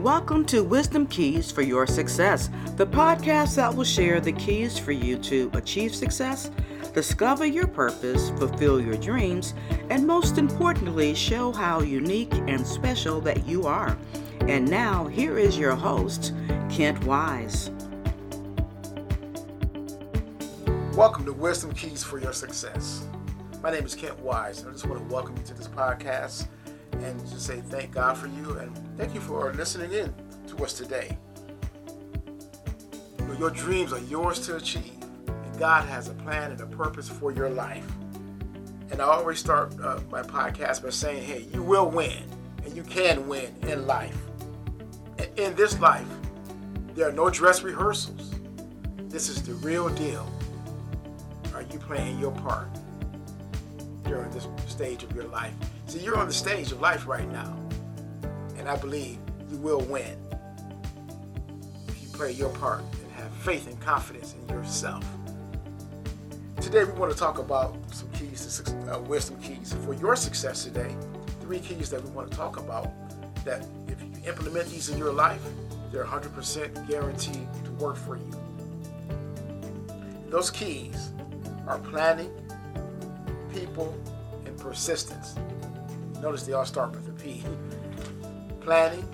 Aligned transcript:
Welcome 0.00 0.46
to 0.46 0.64
Wisdom 0.64 1.06
Keys 1.06 1.52
for 1.52 1.60
Your 1.60 1.86
Success, 1.86 2.48
the 2.76 2.86
podcast 2.86 3.56
that 3.56 3.74
will 3.74 3.84
share 3.84 4.18
the 4.18 4.32
keys 4.32 4.78
for 4.78 4.92
you 4.92 5.18
to 5.18 5.50
achieve 5.52 5.94
success, 5.94 6.50
discover 6.94 7.44
your 7.44 7.66
purpose, 7.66 8.30
fulfill 8.30 8.80
your 8.80 8.96
dreams, 8.96 9.52
and 9.90 10.06
most 10.06 10.38
importantly, 10.38 11.14
show 11.14 11.52
how 11.52 11.82
unique 11.82 12.32
and 12.32 12.66
special 12.66 13.20
that 13.20 13.46
you 13.46 13.66
are. 13.66 13.98
And 14.48 14.70
now, 14.70 15.06
here 15.06 15.36
is 15.38 15.58
your 15.58 15.74
host, 15.74 16.32
Kent 16.70 17.04
Wise. 17.04 17.70
Welcome 20.94 21.26
to 21.26 21.34
Wisdom 21.34 21.74
Keys 21.74 22.02
for 22.02 22.18
Your 22.18 22.32
Success. 22.32 23.06
My 23.62 23.70
name 23.70 23.84
is 23.84 23.94
Kent 23.94 24.18
Wise, 24.20 24.60
and 24.60 24.70
I 24.70 24.72
just 24.72 24.86
want 24.86 25.06
to 25.06 25.14
welcome 25.14 25.36
you 25.36 25.42
to 25.42 25.52
this 25.52 25.68
podcast 25.68 26.46
and 27.02 27.20
just 27.28 27.44
say 27.44 27.60
thank 27.60 27.92
God 27.92 28.16
for 28.16 28.28
you 28.28 28.56
and 28.58 28.89
thank 29.00 29.14
you 29.14 29.20
for 29.20 29.50
listening 29.54 29.90
in 29.94 30.12
to 30.46 30.62
us 30.62 30.74
today. 30.74 31.16
Your 33.38 33.48
dreams 33.48 33.94
are 33.94 34.00
yours 34.00 34.40
to 34.40 34.56
achieve, 34.56 34.92
and 35.26 35.58
God 35.58 35.88
has 35.88 36.08
a 36.08 36.12
plan 36.12 36.50
and 36.50 36.60
a 36.60 36.66
purpose 36.66 37.08
for 37.08 37.32
your 37.32 37.48
life. 37.48 37.86
And 38.90 39.00
I 39.00 39.06
always 39.06 39.38
start 39.38 39.72
uh, 39.82 40.00
my 40.10 40.20
podcast 40.20 40.82
by 40.82 40.90
saying, 40.90 41.22
hey, 41.22 41.46
you 41.50 41.62
will 41.62 41.88
win, 41.88 42.24
and 42.62 42.76
you 42.76 42.82
can 42.82 43.26
win 43.26 43.54
in 43.62 43.86
life. 43.86 44.18
In 45.38 45.54
this 45.54 45.80
life, 45.80 46.04
there 46.94 47.08
are 47.08 47.12
no 47.12 47.30
dress 47.30 47.62
rehearsals. 47.62 48.34
This 49.08 49.30
is 49.30 49.42
the 49.42 49.54
real 49.66 49.88
deal. 49.88 50.30
Are 51.54 51.62
you 51.62 51.78
playing 51.78 52.18
your 52.18 52.32
part 52.32 52.68
during 54.04 54.30
this 54.32 54.46
stage 54.66 55.04
of 55.04 55.14
your 55.14 55.24
life? 55.28 55.54
See, 55.86 56.00
you're 56.00 56.18
on 56.18 56.26
the 56.26 56.34
stage 56.34 56.70
of 56.70 56.82
life 56.82 57.06
right 57.06 57.30
now, 57.32 57.59
and 58.60 58.68
I 58.68 58.76
believe 58.76 59.18
you 59.50 59.56
will 59.56 59.80
win 59.80 60.16
if 61.88 62.02
you 62.02 62.08
play 62.12 62.32
your 62.32 62.50
part 62.50 62.82
and 63.02 63.12
have 63.12 63.32
faith 63.36 63.66
and 63.66 63.80
confidence 63.80 64.34
in 64.34 64.54
yourself. 64.54 65.02
Today, 66.60 66.84
we 66.84 66.92
want 66.92 67.10
to 67.10 67.18
talk 67.18 67.38
about 67.38 67.74
some 67.90 68.10
keys 68.10 68.60
to 68.62 68.94
uh, 68.94 68.98
wisdom 69.00 69.40
keys 69.40 69.74
for 69.86 69.94
your 69.94 70.14
success 70.14 70.64
today. 70.64 70.94
Three 71.40 71.58
keys 71.58 71.88
that 71.88 72.04
we 72.04 72.10
want 72.10 72.30
to 72.30 72.36
talk 72.36 72.58
about 72.58 72.92
that 73.46 73.66
if 73.88 73.98
you 74.02 74.10
implement 74.28 74.68
these 74.68 74.90
in 74.90 74.98
your 74.98 75.12
life, 75.12 75.40
they're 75.90 76.04
100% 76.04 76.86
guaranteed 76.86 77.48
to 77.64 77.70
work 77.72 77.96
for 77.96 78.18
you. 78.18 78.30
Those 80.28 80.50
keys 80.50 81.12
are 81.66 81.78
planning, 81.78 82.30
people, 83.54 83.98
and 84.44 84.56
persistence. 84.58 85.34
Notice 86.20 86.42
they 86.42 86.52
all 86.52 86.66
start 86.66 86.90
with 86.90 87.08
a 87.08 87.12
P. 87.12 87.42
Planning, 88.70 89.08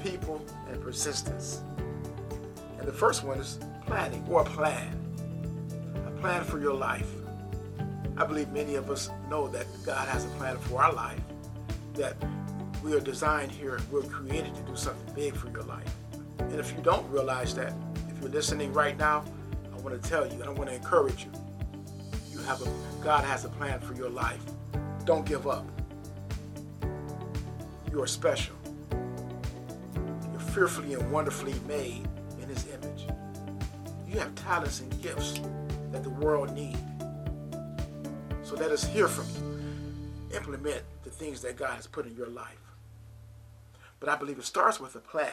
people, 0.00 0.40
and 0.70 0.80
persistence. 0.80 1.62
And 2.78 2.86
the 2.86 2.92
first 2.92 3.24
one 3.24 3.36
is 3.40 3.58
planning 3.84 4.24
or 4.30 4.42
a 4.42 4.44
plan. 4.44 4.96
A 6.06 6.10
plan 6.20 6.44
for 6.44 6.60
your 6.60 6.74
life. 6.74 7.10
I 8.16 8.24
believe 8.24 8.48
many 8.50 8.76
of 8.76 8.88
us 8.88 9.10
know 9.28 9.48
that 9.48 9.66
God 9.84 10.06
has 10.06 10.24
a 10.24 10.28
plan 10.38 10.56
for 10.58 10.84
our 10.84 10.92
life, 10.92 11.18
that 11.94 12.14
we 12.84 12.94
are 12.94 13.00
designed 13.00 13.50
here 13.50 13.80
we're 13.90 14.02
created 14.02 14.54
to 14.54 14.62
do 14.62 14.76
something 14.76 15.14
big 15.16 15.34
for 15.34 15.50
your 15.50 15.64
life. 15.64 15.92
And 16.38 16.60
if 16.60 16.70
you 16.70 16.80
don't 16.84 17.10
realize 17.10 17.56
that, 17.56 17.74
if 18.08 18.20
you're 18.20 18.30
listening 18.30 18.72
right 18.72 18.96
now, 18.96 19.24
I 19.76 19.80
want 19.80 20.00
to 20.00 20.08
tell 20.08 20.24
you 20.28 20.34
and 20.34 20.44
I 20.44 20.50
want 20.50 20.70
to 20.70 20.76
encourage 20.76 21.24
you. 21.24 21.32
You 22.30 22.38
have 22.44 22.62
a 22.62 22.70
God 23.02 23.24
has 23.24 23.44
a 23.44 23.48
plan 23.48 23.80
for 23.80 23.94
your 23.94 24.10
life. 24.10 24.44
Don't 25.04 25.26
give 25.26 25.48
up. 25.48 25.66
You 27.90 28.00
are 28.00 28.06
special. 28.06 28.55
Fearfully 30.56 30.94
and 30.94 31.12
wonderfully 31.12 31.52
made 31.68 32.08
in 32.40 32.48
His 32.48 32.66
image. 32.68 33.06
You 34.08 34.18
have 34.18 34.34
talents 34.36 34.80
and 34.80 35.02
gifts 35.02 35.38
that 35.92 36.02
the 36.02 36.08
world 36.08 36.54
needs. 36.54 36.80
So 38.42 38.56
let 38.56 38.70
us 38.70 38.82
hear 38.82 39.06
from 39.06 39.26
you. 39.34 40.34
Implement 40.34 40.80
the 41.04 41.10
things 41.10 41.42
that 41.42 41.58
God 41.58 41.74
has 41.74 41.86
put 41.86 42.06
in 42.06 42.16
your 42.16 42.28
life. 42.28 42.72
But 44.00 44.08
I 44.08 44.16
believe 44.16 44.38
it 44.38 44.46
starts 44.46 44.80
with 44.80 44.94
a 44.94 44.98
plan. 44.98 45.28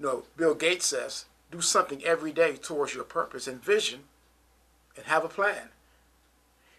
You 0.00 0.04
know, 0.04 0.24
Bill 0.36 0.56
Gates 0.56 0.86
says, 0.86 1.26
do 1.52 1.60
something 1.60 2.02
every 2.02 2.32
day 2.32 2.56
towards 2.56 2.92
your 2.92 3.04
purpose 3.04 3.46
and 3.46 3.62
vision 3.62 4.00
and 4.96 5.06
have 5.06 5.24
a 5.24 5.28
plan. 5.28 5.68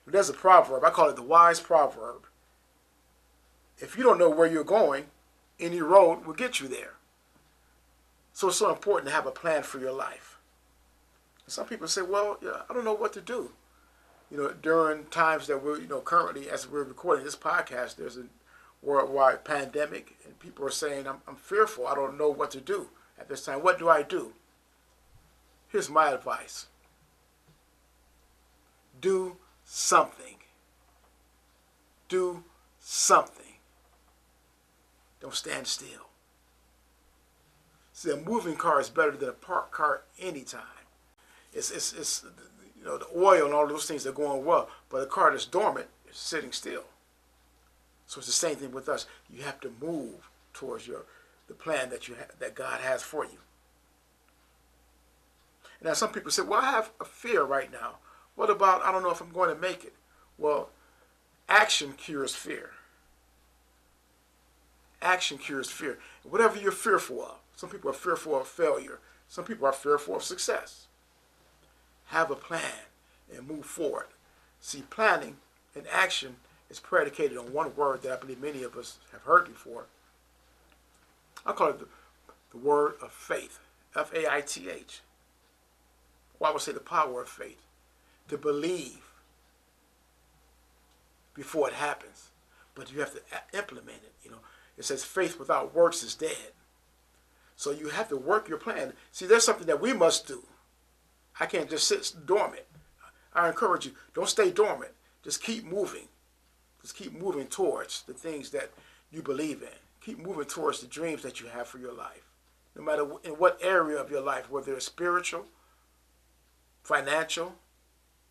There's 0.05 0.27
a 0.27 0.33
proverb, 0.33 0.83
I 0.83 0.89
call 0.89 1.07
it 1.07 1.15
the 1.15 1.21
wise 1.21 1.61
proverb 1.61 2.25
if 3.79 3.97
you 3.97 4.03
don't 4.03 4.17
know 4.17 4.29
where 4.29 4.47
you're 4.47 4.63
going, 4.63 5.05
any 5.59 5.81
road 5.81 6.25
will 6.25 6.33
get 6.33 6.59
you 6.59 6.67
there. 6.67 6.93
So 8.33 8.49
it's 8.49 8.57
so 8.57 8.69
important 8.69 9.09
to 9.09 9.15
have 9.15 9.25
a 9.25 9.31
plan 9.31 9.63
for 9.63 9.79
your 9.79 9.91
life. 9.91 10.37
some 11.47 11.65
people 11.65 11.87
say, 11.87 12.01
well, 12.01 12.37
yeah, 12.41 12.61
I 12.69 12.73
don't 12.73 12.85
know 12.85 12.93
what 12.93 13.13
to 13.13 13.21
do. 13.21 13.51
You 14.29 14.37
know, 14.37 14.53
during 14.61 15.05
times 15.05 15.47
that 15.47 15.63
we're, 15.63 15.79
you 15.79 15.87
know, 15.87 16.01
currently 16.01 16.49
as 16.49 16.69
we're 16.69 16.83
recording 16.83 17.25
this 17.25 17.35
podcast, 17.35 17.95
there's 17.95 18.17
a 18.17 18.25
worldwide 18.81 19.43
pandemic, 19.43 20.17
and 20.25 20.37
people 20.39 20.65
are 20.65 20.71
saying, 20.71 21.07
I'm, 21.07 21.21
I'm 21.27 21.35
fearful. 21.35 21.87
I 21.87 21.95
don't 21.95 22.17
know 22.17 22.29
what 22.29 22.51
to 22.51 22.61
do 22.61 22.89
at 23.17 23.29
this 23.29 23.45
time. 23.45 23.63
What 23.63 23.79
do 23.79 23.89
I 23.89 24.03
do? 24.03 24.33
Here's 25.69 25.89
my 25.89 26.11
advice 26.11 26.67
do 28.99 29.37
something. 29.63 30.37
Do 32.09 32.43
something. 32.79 33.46
Don't 35.19 35.33
stand 35.33 35.67
still. 35.67 36.07
See, 37.93 38.11
a 38.11 38.17
moving 38.17 38.55
car 38.55 38.79
is 38.79 38.89
better 38.89 39.11
than 39.11 39.29
a 39.29 39.33
parked 39.33 39.71
car 39.71 40.03
anytime. 40.19 40.61
It's, 41.51 41.71
it's, 41.71 41.93
it's 41.93 42.23
you 42.77 42.85
know, 42.85 42.97
the 42.99 43.07
oil 43.15 43.45
and 43.45 43.53
all 43.53 43.67
those 43.67 43.85
things 43.85 44.05
are 44.05 44.11
going 44.11 44.45
well, 44.45 44.69
but 44.89 45.01
a 45.01 45.07
car 45.07 45.31
that's 45.31 45.45
dormant 45.45 45.87
is 46.09 46.17
sitting 46.17 46.51
still. 46.51 46.83
So 48.05 48.19
it's 48.19 48.27
the 48.27 48.33
same 48.33 48.55
thing 48.55 48.71
with 48.71 48.87
us. 48.87 49.07
You 49.29 49.41
have 49.43 49.59
to 49.61 49.71
move 49.81 50.29
towards 50.53 50.87
your 50.87 51.05
the 51.47 51.53
plan 51.53 51.89
that 51.89 52.07
you 52.07 52.15
ha- 52.15 52.33
that 52.39 52.55
God 52.55 52.81
has 52.81 53.01
for 53.01 53.25
you. 53.25 53.39
Now, 55.81 55.93
some 55.93 56.11
people 56.11 56.31
say, 56.31 56.43
"Well, 56.43 56.61
I 56.61 56.71
have 56.71 56.91
a 56.99 57.05
fear 57.05 57.43
right 57.43 57.71
now. 57.71 57.97
What 58.35 58.49
about 58.49 58.83
I 58.83 58.91
don't 58.91 59.03
know 59.03 59.11
if 59.11 59.21
I'm 59.21 59.31
going 59.31 59.49
to 59.49 59.61
make 59.61 59.83
it?" 59.83 59.93
Well, 60.37 60.69
action 61.49 61.93
cures 61.93 62.35
fear 62.35 62.71
action 65.01 65.37
cures 65.37 65.69
fear. 65.69 65.99
Whatever 66.23 66.59
you're 66.59 66.71
fearful 66.71 67.21
of. 67.21 67.35
Some 67.55 67.69
people 67.69 67.89
are 67.89 67.93
fearful 67.93 68.39
of 68.39 68.47
failure. 68.47 68.99
Some 69.27 69.43
people 69.43 69.65
are 69.67 69.73
fearful 69.73 70.15
of 70.15 70.23
success. 70.23 70.87
Have 72.05 72.31
a 72.31 72.35
plan 72.35 72.85
and 73.35 73.47
move 73.47 73.65
forward. 73.65 74.07
See, 74.61 74.83
planning 74.89 75.37
and 75.75 75.85
action 75.91 76.37
is 76.69 76.79
predicated 76.79 77.37
on 77.37 77.53
one 77.53 77.75
word 77.75 78.01
that 78.01 78.11
I 78.11 78.15
believe 78.17 78.41
many 78.41 78.63
of 78.63 78.75
us 78.75 78.99
have 79.11 79.23
heard 79.23 79.45
before. 79.45 79.85
I 81.45 81.53
call 81.53 81.69
it 81.69 81.79
the, 81.79 81.87
the 82.51 82.57
word 82.57 82.95
of 83.01 83.11
faith. 83.11 83.59
F 83.95 84.13
A 84.13 84.31
I 84.31 84.41
T 84.41 84.69
H. 84.69 85.01
Or 86.39 86.47
I 86.47 86.51
would 86.51 86.61
say 86.61 86.71
the 86.71 86.79
power 86.79 87.21
of 87.21 87.29
faith. 87.29 87.61
To 88.29 88.37
believe 88.37 89.11
before 91.33 91.69
it 91.69 91.73
happens. 91.73 92.29
But 92.75 92.91
you 92.91 92.99
have 92.99 93.13
to 93.13 93.21
implement 93.57 94.03
it, 94.03 94.13
you 94.23 94.29
know. 94.29 94.37
It 94.77 94.85
says 94.85 95.03
faith 95.03 95.39
without 95.39 95.73
works 95.73 96.03
is 96.03 96.15
dead. 96.15 96.53
So 97.55 97.71
you 97.71 97.89
have 97.89 98.09
to 98.09 98.17
work 98.17 98.47
your 98.47 98.59
plan. 98.59 98.93
See, 99.11 99.25
there's 99.25 99.43
something 99.43 99.67
that 99.67 99.81
we 99.81 99.93
must 99.93 100.27
do. 100.27 100.43
I 101.39 101.45
can't 101.47 101.69
just 101.69 101.87
sit 101.87 102.13
dormant. 102.25 102.65
I 103.33 103.47
encourage 103.47 103.85
you, 103.85 103.93
don't 104.13 104.29
stay 104.29 104.51
dormant. 104.51 104.91
Just 105.23 105.43
keep 105.43 105.65
moving. 105.65 106.07
Just 106.81 106.95
keep 106.95 107.13
moving 107.19 107.47
towards 107.47 108.03
the 108.03 108.13
things 108.13 108.51
that 108.51 108.71
you 109.11 109.21
believe 109.21 109.61
in. 109.61 109.67
Keep 110.01 110.19
moving 110.19 110.45
towards 110.45 110.79
the 110.79 110.87
dreams 110.87 111.21
that 111.23 111.41
you 111.41 111.47
have 111.47 111.67
for 111.67 111.79
your 111.79 111.93
life. 111.93 112.23
No 112.75 112.83
matter 112.83 113.05
in 113.23 113.31
what 113.31 113.59
area 113.61 113.97
of 113.97 114.11
your 114.11 114.21
life, 114.21 114.49
whether 114.49 114.73
it's 114.73 114.85
spiritual, 114.85 115.45
financial, 116.83 117.55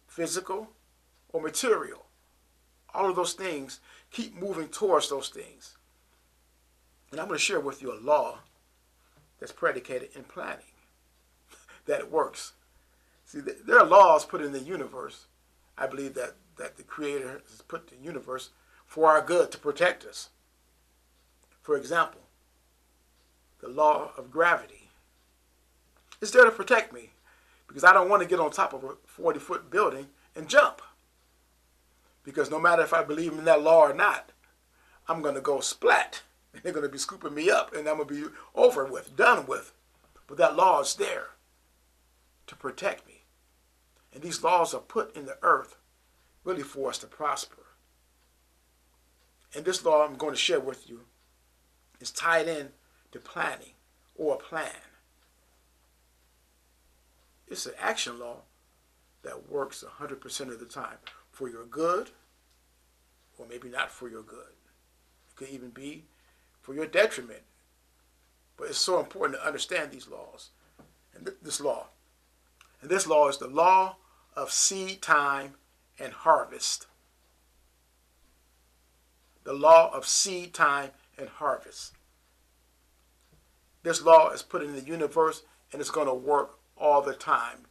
physical, 0.06 0.68
or 1.32 1.40
material. 1.40 2.06
All 2.94 3.10
of 3.10 3.16
those 3.16 3.34
things, 3.34 3.80
keep 4.10 4.34
moving 4.34 4.68
towards 4.68 5.10
those 5.10 5.28
things. 5.28 5.75
And 7.10 7.20
I'm 7.20 7.28
going 7.28 7.38
to 7.38 7.44
share 7.44 7.60
with 7.60 7.82
you 7.82 7.92
a 7.92 8.00
law 8.00 8.38
that's 9.38 9.52
predicated 9.52 10.10
in 10.14 10.24
planning 10.24 10.64
that 11.86 12.10
works. 12.10 12.52
See, 13.24 13.40
there 13.40 13.80
are 13.80 13.86
laws 13.86 14.24
put 14.24 14.40
in 14.40 14.52
the 14.52 14.60
universe. 14.60 15.26
I 15.76 15.86
believe 15.86 16.14
that, 16.14 16.34
that 16.58 16.76
the 16.76 16.82
Creator 16.82 17.42
has 17.50 17.62
put 17.62 17.88
the 17.88 17.96
universe 17.96 18.50
for 18.86 19.10
our 19.10 19.20
good 19.20 19.50
to 19.52 19.58
protect 19.58 20.04
us. 20.04 20.30
For 21.62 21.76
example, 21.76 22.20
the 23.60 23.68
law 23.68 24.12
of 24.16 24.30
gravity 24.30 24.90
is 26.20 26.30
there 26.30 26.44
to 26.44 26.50
protect 26.50 26.92
me 26.92 27.10
because 27.66 27.84
I 27.84 27.92
don't 27.92 28.08
want 28.08 28.22
to 28.22 28.28
get 28.28 28.40
on 28.40 28.50
top 28.50 28.72
of 28.72 28.84
a 28.84 28.94
40 29.06 29.38
foot 29.38 29.70
building 29.70 30.06
and 30.34 30.48
jump. 30.48 30.80
Because 32.22 32.50
no 32.50 32.60
matter 32.60 32.82
if 32.82 32.94
I 32.94 33.02
believe 33.02 33.32
in 33.32 33.44
that 33.44 33.62
law 33.62 33.80
or 33.80 33.94
not, 33.94 34.32
I'm 35.08 35.22
going 35.22 35.34
to 35.34 35.40
go 35.40 35.60
splat 35.60 36.22
and 36.56 36.64
they're 36.64 36.72
going 36.72 36.86
to 36.86 36.92
be 36.92 36.98
scooping 36.98 37.34
me 37.34 37.50
up, 37.50 37.74
and 37.74 37.86
I'm 37.88 37.96
going 37.96 38.08
to 38.08 38.14
be 38.14 38.36
over 38.54 38.84
with, 38.84 39.16
done 39.16 39.46
with. 39.46 39.72
But 40.26 40.38
that 40.38 40.56
law 40.56 40.80
is 40.80 40.94
there 40.94 41.28
to 42.46 42.56
protect 42.56 43.06
me. 43.06 43.24
And 44.12 44.22
these 44.22 44.42
laws 44.42 44.72
are 44.74 44.80
put 44.80 45.14
in 45.14 45.26
the 45.26 45.38
earth 45.42 45.76
really 46.44 46.62
for 46.62 46.88
us 46.88 46.98
to 46.98 47.06
prosper. 47.06 47.62
And 49.54 49.64
this 49.64 49.84
law 49.84 50.04
I'm 50.04 50.16
going 50.16 50.32
to 50.32 50.40
share 50.40 50.60
with 50.60 50.88
you 50.88 51.02
is 52.00 52.10
tied 52.10 52.48
in 52.48 52.70
to 53.12 53.18
planning 53.18 53.74
or 54.16 54.34
a 54.34 54.38
plan. 54.38 54.70
It's 57.46 57.66
an 57.66 57.74
action 57.78 58.18
law 58.18 58.38
that 59.22 59.50
works 59.50 59.84
100% 60.00 60.40
of 60.48 60.58
the 60.58 60.66
time 60.66 60.98
for 61.30 61.48
your 61.48 61.64
good 61.64 62.10
or 63.38 63.46
maybe 63.48 63.68
not 63.68 63.90
for 63.90 64.08
your 64.08 64.22
good. 64.22 64.54
It 65.28 65.36
could 65.36 65.48
even 65.48 65.70
be 65.70 66.04
for 66.66 66.74
your 66.74 66.86
detriment. 66.86 67.42
But 68.56 68.68
it's 68.68 68.78
so 68.78 68.98
important 68.98 69.38
to 69.38 69.46
understand 69.46 69.92
these 69.92 70.08
laws 70.08 70.50
and 71.14 71.24
th- 71.24 71.38
this 71.40 71.60
law. 71.60 71.86
And 72.82 72.90
this 72.90 73.06
law 73.06 73.28
is 73.28 73.38
the 73.38 73.46
law 73.46 73.96
of 74.34 74.50
seed 74.50 75.00
time 75.00 75.54
and 76.00 76.12
harvest. 76.12 76.88
The 79.44 79.52
law 79.52 79.94
of 79.94 80.08
seed 80.08 80.52
time 80.52 80.90
and 81.16 81.28
harvest. 81.28 81.92
This 83.84 84.02
law 84.02 84.30
is 84.30 84.42
put 84.42 84.64
in 84.64 84.74
the 84.74 84.82
universe 84.82 85.42
and 85.72 85.80
it's 85.80 85.90
going 85.90 86.08
to 86.08 86.14
work 86.14 86.58
all 86.76 87.00
the 87.00 87.14
time. 87.14 87.66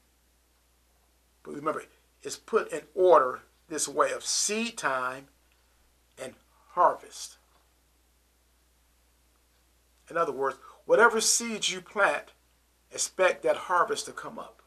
But 1.44 1.56
remember, 1.56 1.84
it's 2.24 2.38
put 2.38 2.72
in 2.72 2.84
order 2.96 3.42
this 3.68 3.90
way 3.90 4.12
of 4.14 4.24
seed 4.24 4.78
time 4.78 5.28
and 6.22 6.36
harvest. 6.70 7.35
In 10.10 10.18
other 10.18 10.32
words, 10.32 10.58
whatever 10.86 11.20
seeds 11.20 11.72
you 11.72 11.82
plant, 11.82 12.34
expect 12.92 13.44
that 13.44 13.56
harvest 13.56 14.06
to 14.06 14.12
come 14.12 14.38
up. 14.38 14.62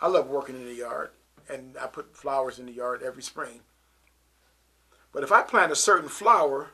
I 0.00 0.08
love 0.08 0.28
working 0.28 0.56
in 0.56 0.66
the 0.66 0.74
yard, 0.74 1.10
and 1.48 1.76
I 1.80 1.86
put 1.86 2.16
flowers 2.16 2.58
in 2.58 2.66
the 2.66 2.72
yard 2.72 3.02
every 3.02 3.22
spring. 3.22 3.60
But 5.12 5.22
if 5.22 5.32
I 5.32 5.42
plant 5.42 5.72
a 5.72 5.76
certain 5.76 6.08
flower, 6.08 6.72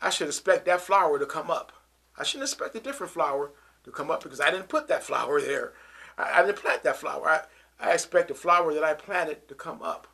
I 0.00 0.10
should 0.10 0.28
expect 0.28 0.66
that 0.66 0.80
flower 0.80 1.18
to 1.18 1.26
come 1.26 1.50
up. 1.50 1.72
I 2.18 2.24
shouldn't 2.24 2.48
expect 2.48 2.76
a 2.76 2.80
different 2.80 3.12
flower 3.12 3.52
to 3.84 3.90
come 3.90 4.10
up 4.10 4.22
because 4.22 4.40
I 4.40 4.50
didn't 4.50 4.68
put 4.68 4.88
that 4.88 5.02
flower 5.04 5.40
there. 5.40 5.72
I, 6.18 6.40
I 6.40 6.46
didn't 6.46 6.58
plant 6.58 6.82
that 6.84 6.96
flower. 6.96 7.28
I, 7.28 7.40
I 7.80 7.92
expect 7.92 8.28
the 8.28 8.34
flower 8.34 8.74
that 8.74 8.84
I 8.84 8.94
planted 8.94 9.48
to 9.48 9.54
come 9.54 9.82
up. 9.82 10.06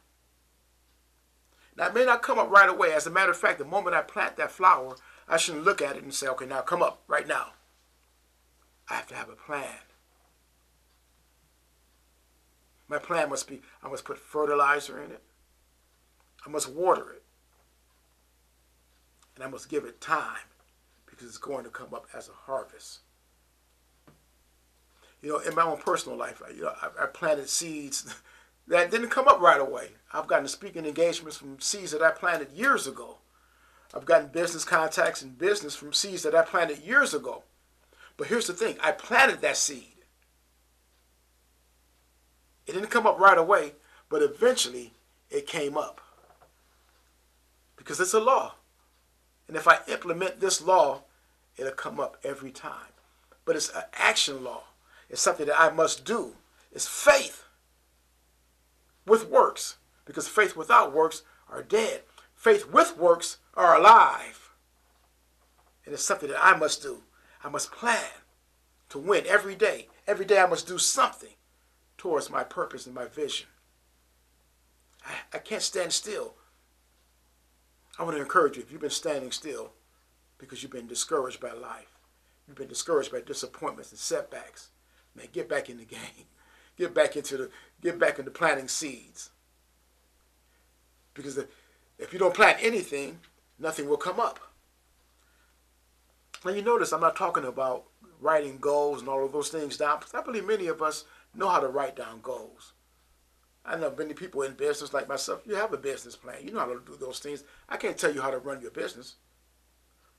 Now, 1.76 1.86
it 1.86 1.94
may 1.94 2.04
not 2.04 2.22
come 2.22 2.38
up 2.38 2.50
right 2.50 2.68
away. 2.68 2.92
As 2.92 3.06
a 3.06 3.10
matter 3.10 3.30
of 3.30 3.36
fact, 3.36 3.58
the 3.58 3.64
moment 3.64 3.94
I 3.94 4.02
plant 4.02 4.36
that 4.36 4.50
flower, 4.50 4.96
I 5.28 5.36
shouldn't 5.36 5.64
look 5.64 5.82
at 5.82 5.96
it 5.96 6.02
and 6.02 6.14
say, 6.14 6.26
okay, 6.28 6.46
now 6.46 6.62
come 6.62 6.82
up 6.82 7.02
right 7.06 7.26
now. 7.26 7.48
I 8.88 8.94
have 8.94 9.06
to 9.08 9.14
have 9.14 9.28
a 9.28 9.32
plan. 9.32 9.78
My 12.88 12.98
plan 12.98 13.28
must 13.28 13.46
be 13.46 13.60
I 13.82 13.88
must 13.88 14.06
put 14.06 14.18
fertilizer 14.18 15.02
in 15.02 15.10
it, 15.10 15.22
I 16.46 16.48
must 16.48 16.70
water 16.70 17.12
it, 17.12 17.22
and 19.34 19.44
I 19.44 19.48
must 19.48 19.68
give 19.68 19.84
it 19.84 20.00
time 20.00 20.48
because 21.04 21.28
it's 21.28 21.36
going 21.38 21.64
to 21.64 21.70
come 21.70 21.92
up 21.92 22.06
as 22.14 22.28
a 22.28 22.32
harvest. 22.32 23.00
You 25.20 25.30
know, 25.30 25.38
in 25.38 25.54
my 25.54 25.62
own 25.62 25.78
personal 25.78 26.16
life, 26.16 26.40
I, 26.46 26.52
you 26.52 26.62
know, 26.62 26.72
I, 26.80 27.04
I 27.04 27.06
planted 27.06 27.50
seeds 27.50 28.14
that 28.68 28.90
didn't 28.90 29.10
come 29.10 29.28
up 29.28 29.40
right 29.40 29.60
away. 29.60 29.88
I've 30.12 30.28
gotten 30.28 30.48
speaking 30.48 30.86
engagements 30.86 31.36
from 31.36 31.60
seeds 31.60 31.90
that 31.90 32.02
I 32.02 32.12
planted 32.12 32.52
years 32.52 32.86
ago. 32.86 33.18
I've 33.94 34.04
gotten 34.04 34.28
business 34.28 34.64
contacts 34.64 35.22
and 35.22 35.38
business 35.38 35.74
from 35.74 35.92
seeds 35.92 36.22
that 36.22 36.34
I 36.34 36.42
planted 36.42 36.78
years 36.78 37.14
ago. 37.14 37.44
But 38.16 38.26
here's 38.26 38.46
the 38.46 38.52
thing 38.52 38.76
I 38.82 38.92
planted 38.92 39.40
that 39.40 39.56
seed. 39.56 39.94
It 42.66 42.72
didn't 42.72 42.90
come 42.90 43.06
up 43.06 43.18
right 43.18 43.38
away, 43.38 43.72
but 44.10 44.22
eventually 44.22 44.92
it 45.30 45.46
came 45.46 45.78
up. 45.78 46.00
Because 47.76 47.98
it's 47.98 48.12
a 48.12 48.20
law. 48.20 48.54
And 49.46 49.56
if 49.56 49.66
I 49.66 49.78
implement 49.88 50.40
this 50.40 50.60
law, 50.60 51.02
it'll 51.56 51.72
come 51.72 51.98
up 51.98 52.18
every 52.22 52.50
time. 52.50 52.92
But 53.46 53.56
it's 53.56 53.70
an 53.70 53.84
action 53.94 54.44
law. 54.44 54.64
It's 55.08 55.22
something 55.22 55.46
that 55.46 55.58
I 55.58 55.70
must 55.70 56.04
do. 56.04 56.34
It's 56.70 56.86
faith 56.86 57.44
with 59.06 59.30
works. 59.30 59.78
Because 60.04 60.28
faith 60.28 60.54
without 60.54 60.92
works 60.92 61.22
are 61.48 61.62
dead. 61.62 62.02
Faith 62.34 62.70
with 62.70 62.98
works 62.98 63.38
are 63.58 63.76
alive. 63.76 64.52
And 65.84 65.92
it's 65.92 66.04
something 66.04 66.28
that 66.30 66.42
I 66.42 66.56
must 66.56 66.80
do. 66.80 67.02
I 67.42 67.48
must 67.48 67.72
plan 67.72 68.22
to 68.88 68.98
win 68.98 69.24
every 69.26 69.56
day. 69.56 69.88
Every 70.06 70.24
day 70.24 70.38
I 70.38 70.46
must 70.46 70.66
do 70.66 70.78
something 70.78 71.34
towards 71.98 72.30
my 72.30 72.44
purpose 72.44 72.86
and 72.86 72.94
my 72.94 73.06
vision. 73.06 73.48
I, 75.04 75.12
I 75.34 75.38
can't 75.38 75.62
stand 75.62 75.92
still. 75.92 76.34
I 77.98 78.04
want 78.04 78.16
to 78.16 78.22
encourage 78.22 78.56
you 78.56 78.62
if 78.62 78.70
you've 78.70 78.80
been 78.80 78.90
standing 78.90 79.32
still 79.32 79.72
because 80.38 80.62
you've 80.62 80.72
been 80.72 80.86
discouraged 80.86 81.40
by 81.40 81.52
life, 81.52 81.98
you've 82.46 82.56
been 82.56 82.68
discouraged 82.68 83.10
by 83.10 83.20
disappointments 83.20 83.90
and 83.90 83.98
setbacks, 83.98 84.68
man, 85.16 85.26
get 85.32 85.48
back 85.48 85.68
in 85.68 85.78
the 85.78 85.84
game. 85.84 86.26
Get 86.76 86.94
back 86.94 87.16
into 87.16 87.36
the 87.36 87.50
get 87.82 87.98
back 87.98 88.20
into 88.20 88.30
planting 88.30 88.68
seeds. 88.68 89.30
Because 91.12 91.36
if 91.98 92.12
you 92.12 92.20
don't 92.20 92.34
plant 92.34 92.58
anything, 92.60 93.18
nothing 93.58 93.88
will 93.88 93.96
come 93.96 94.20
up. 94.20 94.40
And 96.44 96.56
you 96.56 96.62
notice 96.62 96.92
I'm 96.92 97.00
not 97.00 97.16
talking 97.16 97.44
about 97.44 97.84
writing 98.20 98.58
goals 98.58 99.00
and 99.00 99.08
all 99.08 99.24
of 99.24 99.32
those 99.32 99.48
things 99.48 99.76
down 99.76 100.00
I 100.14 100.22
believe 100.22 100.46
many 100.46 100.66
of 100.66 100.82
us 100.82 101.04
know 101.34 101.48
how 101.48 101.60
to 101.60 101.68
write 101.68 101.96
down 101.96 102.20
goals. 102.22 102.72
I 103.64 103.76
know 103.76 103.94
many 103.96 104.14
people 104.14 104.42
in 104.42 104.54
business 104.54 104.94
like 104.94 105.08
myself, 105.08 105.42
you 105.44 105.54
have 105.56 105.72
a 105.72 105.78
business 105.78 106.16
plan. 106.16 106.36
You 106.42 106.52
know 106.52 106.60
how 106.60 106.66
to 106.66 106.80
do 106.86 106.96
those 106.98 107.18
things. 107.18 107.44
I 107.68 107.76
can't 107.76 107.98
tell 107.98 108.12
you 108.12 108.22
how 108.22 108.30
to 108.30 108.38
run 108.38 108.62
your 108.62 108.70
business. 108.70 109.16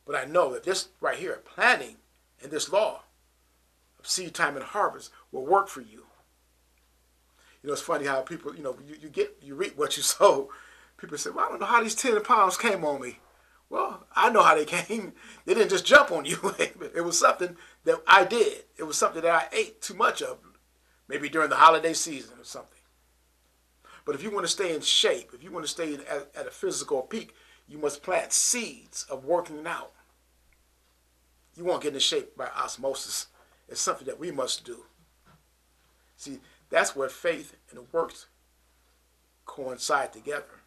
But 0.05 0.15
I 0.15 0.25
know 0.25 0.53
that 0.53 0.63
this 0.63 0.89
right 1.01 1.17
here, 1.17 1.41
planning 1.45 1.97
and 2.41 2.51
this 2.51 2.71
law 2.71 3.03
of 3.99 4.07
seed 4.07 4.33
time 4.33 4.55
and 4.55 4.63
harvest 4.63 5.11
will 5.31 5.45
work 5.45 5.67
for 5.67 5.81
you. 5.81 6.05
You 7.61 7.67
know, 7.67 7.73
it's 7.73 7.81
funny 7.81 8.05
how 8.05 8.21
people, 8.21 8.55
you 8.55 8.63
know, 8.63 8.77
you, 8.87 8.95
you 9.01 9.09
get, 9.09 9.37
you 9.41 9.55
reap 9.55 9.77
what 9.77 9.97
you 9.97 10.03
sow. 10.03 10.49
People 10.97 11.17
say, 11.17 11.29
well, 11.31 11.45
I 11.45 11.49
don't 11.49 11.59
know 11.59 11.65
how 11.65 11.81
these 11.81 11.95
10 11.95 12.21
pounds 12.23 12.57
came 12.57 12.85
on 12.85 13.01
me. 13.01 13.19
Well, 13.69 14.07
I 14.15 14.29
know 14.29 14.41
how 14.41 14.55
they 14.55 14.65
came. 14.87 15.13
They 15.45 15.53
didn't 15.53 15.69
just 15.69 15.85
jump 15.85 16.11
on 16.11 16.25
you. 16.25 16.37
it 16.59 17.03
was 17.03 17.19
something 17.19 17.55
that 17.85 18.01
I 18.07 18.25
did. 18.25 18.63
It 18.77 18.83
was 18.83 18.97
something 18.97 19.21
that 19.21 19.31
I 19.31 19.55
ate 19.55 19.81
too 19.81 19.93
much 19.93 20.21
of, 20.21 20.39
maybe 21.07 21.29
during 21.29 21.49
the 21.49 21.55
holiday 21.55 21.93
season 21.93 22.39
or 22.39 22.43
something. 22.43 22.79
But 24.05 24.15
if 24.15 24.23
you 24.23 24.31
want 24.31 24.45
to 24.45 24.51
stay 24.51 24.73
in 24.73 24.81
shape, 24.81 25.31
if 25.33 25.43
you 25.43 25.51
want 25.51 25.65
to 25.65 25.71
stay 25.71 25.93
at, 25.93 26.29
at 26.35 26.47
a 26.47 26.51
physical 26.51 27.03
peak, 27.03 27.33
you 27.67 27.77
must 27.77 28.01
plant 28.01 28.33
seeds 28.33 29.05
of 29.09 29.25
working 29.25 29.67
out. 29.67 29.91
You 31.55 31.63
won't 31.63 31.83
get 31.83 31.93
in 31.93 31.99
shape 31.99 32.35
by 32.35 32.47
osmosis. 32.47 33.27
It's 33.67 33.81
something 33.81 34.07
that 34.07 34.19
we 34.19 34.31
must 34.31 34.65
do. 34.65 34.85
See, 36.17 36.39
that's 36.69 36.95
where 36.95 37.09
faith 37.09 37.55
and 37.69 37.81
works 37.91 38.27
coincide 39.45 40.13
together. 40.13 40.58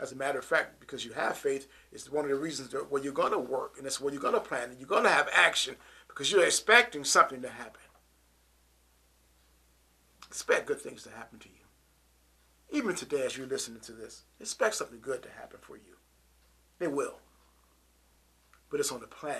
As 0.00 0.12
a 0.12 0.16
matter 0.16 0.38
of 0.38 0.44
fact, 0.44 0.80
because 0.80 1.04
you 1.04 1.12
have 1.12 1.36
faith, 1.36 1.68
it's 1.92 2.10
one 2.10 2.24
of 2.24 2.30
the 2.30 2.36
reasons 2.36 2.70
that 2.70 2.90
where 2.90 3.02
you're 3.02 3.12
going 3.12 3.32
to 3.32 3.38
work, 3.38 3.74
and 3.76 3.86
it's 3.86 4.00
where 4.00 4.12
you're 4.12 4.22
going 4.22 4.34
to 4.34 4.40
plan, 4.40 4.70
and 4.70 4.78
you're 4.78 4.88
going 4.88 5.04
to 5.04 5.10
have 5.10 5.28
action 5.32 5.76
because 6.08 6.32
you're 6.32 6.44
expecting 6.44 7.04
something 7.04 7.42
to 7.42 7.48
happen. 7.48 7.80
Expect 10.28 10.66
good 10.66 10.80
things 10.80 11.02
to 11.02 11.10
happen 11.10 11.38
to 11.40 11.48
you. 11.48 12.78
Even 12.78 12.94
today, 12.94 13.26
as 13.26 13.36
you're 13.36 13.46
listening 13.46 13.80
to 13.80 13.92
this, 13.92 14.22
expect 14.40 14.76
something 14.76 15.00
good 15.00 15.22
to 15.22 15.28
happen 15.28 15.58
for 15.60 15.76
you. 15.76 15.96
It 16.80 16.90
will. 16.90 17.18
But 18.70 18.80
it's 18.80 18.90
on 18.90 19.00
the 19.00 19.06
plan. 19.06 19.36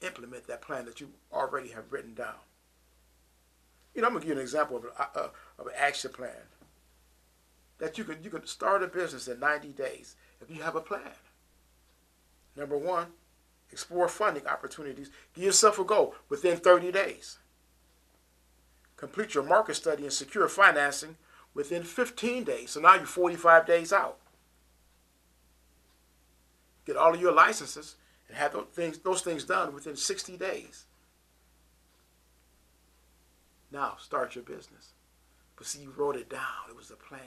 Implement 0.00 0.46
that 0.46 0.62
plan 0.62 0.84
that 0.84 1.00
you 1.00 1.10
already 1.32 1.70
have 1.70 1.92
written 1.92 2.14
down. 2.14 2.36
You 3.94 4.02
know, 4.02 4.06
I'm 4.06 4.14
gonna 4.14 4.24
give 4.24 4.34
you 4.34 4.36
an 4.36 4.42
example 4.42 4.76
of, 4.76 4.84
uh, 4.96 5.28
of 5.58 5.66
an 5.66 5.72
action 5.76 6.12
plan 6.12 6.46
that 7.78 7.98
you 7.98 8.04
can 8.04 8.22
you 8.22 8.30
can 8.30 8.46
start 8.46 8.82
a 8.82 8.86
business 8.86 9.28
in 9.28 9.40
90 9.40 9.68
days 9.68 10.16
if 10.40 10.50
you 10.50 10.62
have 10.62 10.76
a 10.76 10.80
plan. 10.80 11.12
Number 12.56 12.76
one, 12.76 13.08
explore 13.70 14.08
funding 14.08 14.46
opportunities. 14.46 15.10
Give 15.34 15.44
yourself 15.44 15.78
a 15.78 15.84
goal 15.84 16.14
within 16.28 16.56
30 16.56 16.92
days. 16.92 17.38
Complete 18.96 19.34
your 19.34 19.44
market 19.44 19.74
study 19.74 20.02
and 20.02 20.12
secure 20.12 20.48
financing 20.48 21.16
within 21.54 21.84
15 21.84 22.44
days. 22.44 22.70
So 22.70 22.80
now 22.80 22.94
you're 22.96 23.06
45 23.06 23.66
days 23.66 23.92
out. 23.92 24.18
Get 26.84 26.96
all 26.96 27.14
of 27.14 27.20
your 27.20 27.32
licenses 27.32 27.94
and 28.28 28.36
have 28.36 28.52
those 28.52 28.66
things, 28.72 28.98
those 28.98 29.22
things 29.22 29.44
done 29.44 29.72
within 29.72 29.94
60 29.94 30.36
days. 30.36 30.86
Now 33.70 33.96
start 34.00 34.34
your 34.34 34.44
business. 34.44 34.94
But 35.56 35.66
see, 35.66 35.82
you 35.82 35.92
wrote 35.96 36.16
it 36.16 36.30
down. 36.30 36.68
It 36.68 36.76
was 36.76 36.90
a 36.90 36.96
plan. 36.96 37.20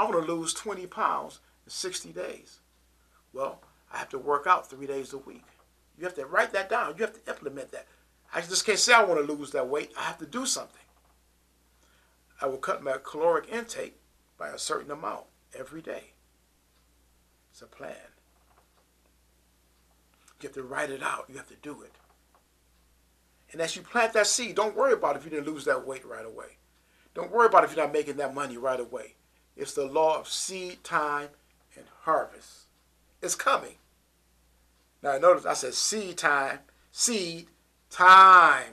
I 0.00 0.04
want 0.04 0.14
to 0.14 0.32
lose 0.32 0.54
20 0.54 0.86
pounds 0.86 1.40
in 1.66 1.70
60 1.70 2.10
days. 2.12 2.60
Well, 3.34 3.60
I 3.92 3.98
have 3.98 4.08
to 4.08 4.18
work 4.18 4.46
out 4.46 4.66
three 4.66 4.86
days 4.86 5.12
a 5.12 5.18
week. 5.18 5.44
You 5.98 6.04
have 6.04 6.14
to 6.14 6.24
write 6.24 6.54
that 6.54 6.70
down. 6.70 6.94
You 6.96 7.04
have 7.04 7.22
to 7.22 7.30
implement 7.30 7.70
that. 7.72 7.86
I 8.32 8.40
just 8.40 8.64
can't 8.64 8.78
say 8.78 8.94
I 8.94 9.04
want 9.04 9.20
to 9.20 9.30
lose 9.30 9.50
that 9.50 9.68
weight. 9.68 9.92
I 9.98 10.04
have 10.04 10.16
to 10.16 10.24
do 10.24 10.46
something. 10.46 10.80
I 12.40 12.46
will 12.46 12.56
cut 12.56 12.82
my 12.82 12.96
caloric 13.04 13.52
intake 13.52 14.00
by 14.38 14.48
a 14.48 14.58
certain 14.58 14.90
amount 14.90 15.26
every 15.54 15.82
day. 15.82 16.14
It's 17.50 17.60
a 17.60 17.66
plan. 17.66 17.92
You 20.40 20.48
have 20.48 20.54
to 20.54 20.62
write 20.62 20.88
it 20.88 21.02
out. 21.02 21.26
You 21.28 21.36
have 21.36 21.48
to 21.48 21.56
do 21.56 21.82
it. 21.82 21.92
And 23.52 23.60
as 23.60 23.76
you 23.76 23.82
plant 23.82 24.14
that 24.14 24.28
seed, 24.28 24.56
don't 24.56 24.74
worry 24.74 24.94
about 24.94 25.16
if 25.16 25.24
you 25.24 25.30
didn't 25.30 25.52
lose 25.52 25.66
that 25.66 25.86
weight 25.86 26.06
right 26.06 26.24
away. 26.24 26.56
Don't 27.12 27.30
worry 27.30 27.48
about 27.48 27.64
if 27.64 27.76
you're 27.76 27.84
not 27.84 27.92
making 27.92 28.16
that 28.16 28.34
money 28.34 28.56
right 28.56 28.80
away. 28.80 29.16
It's 29.60 29.74
the 29.74 29.84
law 29.84 30.18
of 30.18 30.26
seed 30.26 30.82
time 30.82 31.28
and 31.76 31.84
harvest. 32.02 32.64
It's 33.20 33.34
coming. 33.34 33.74
Now 35.02 35.18
notice 35.18 35.44
I 35.44 35.52
said 35.52 35.74
seed 35.74 36.16
time, 36.16 36.60
seed, 36.90 37.48
time, 37.90 38.72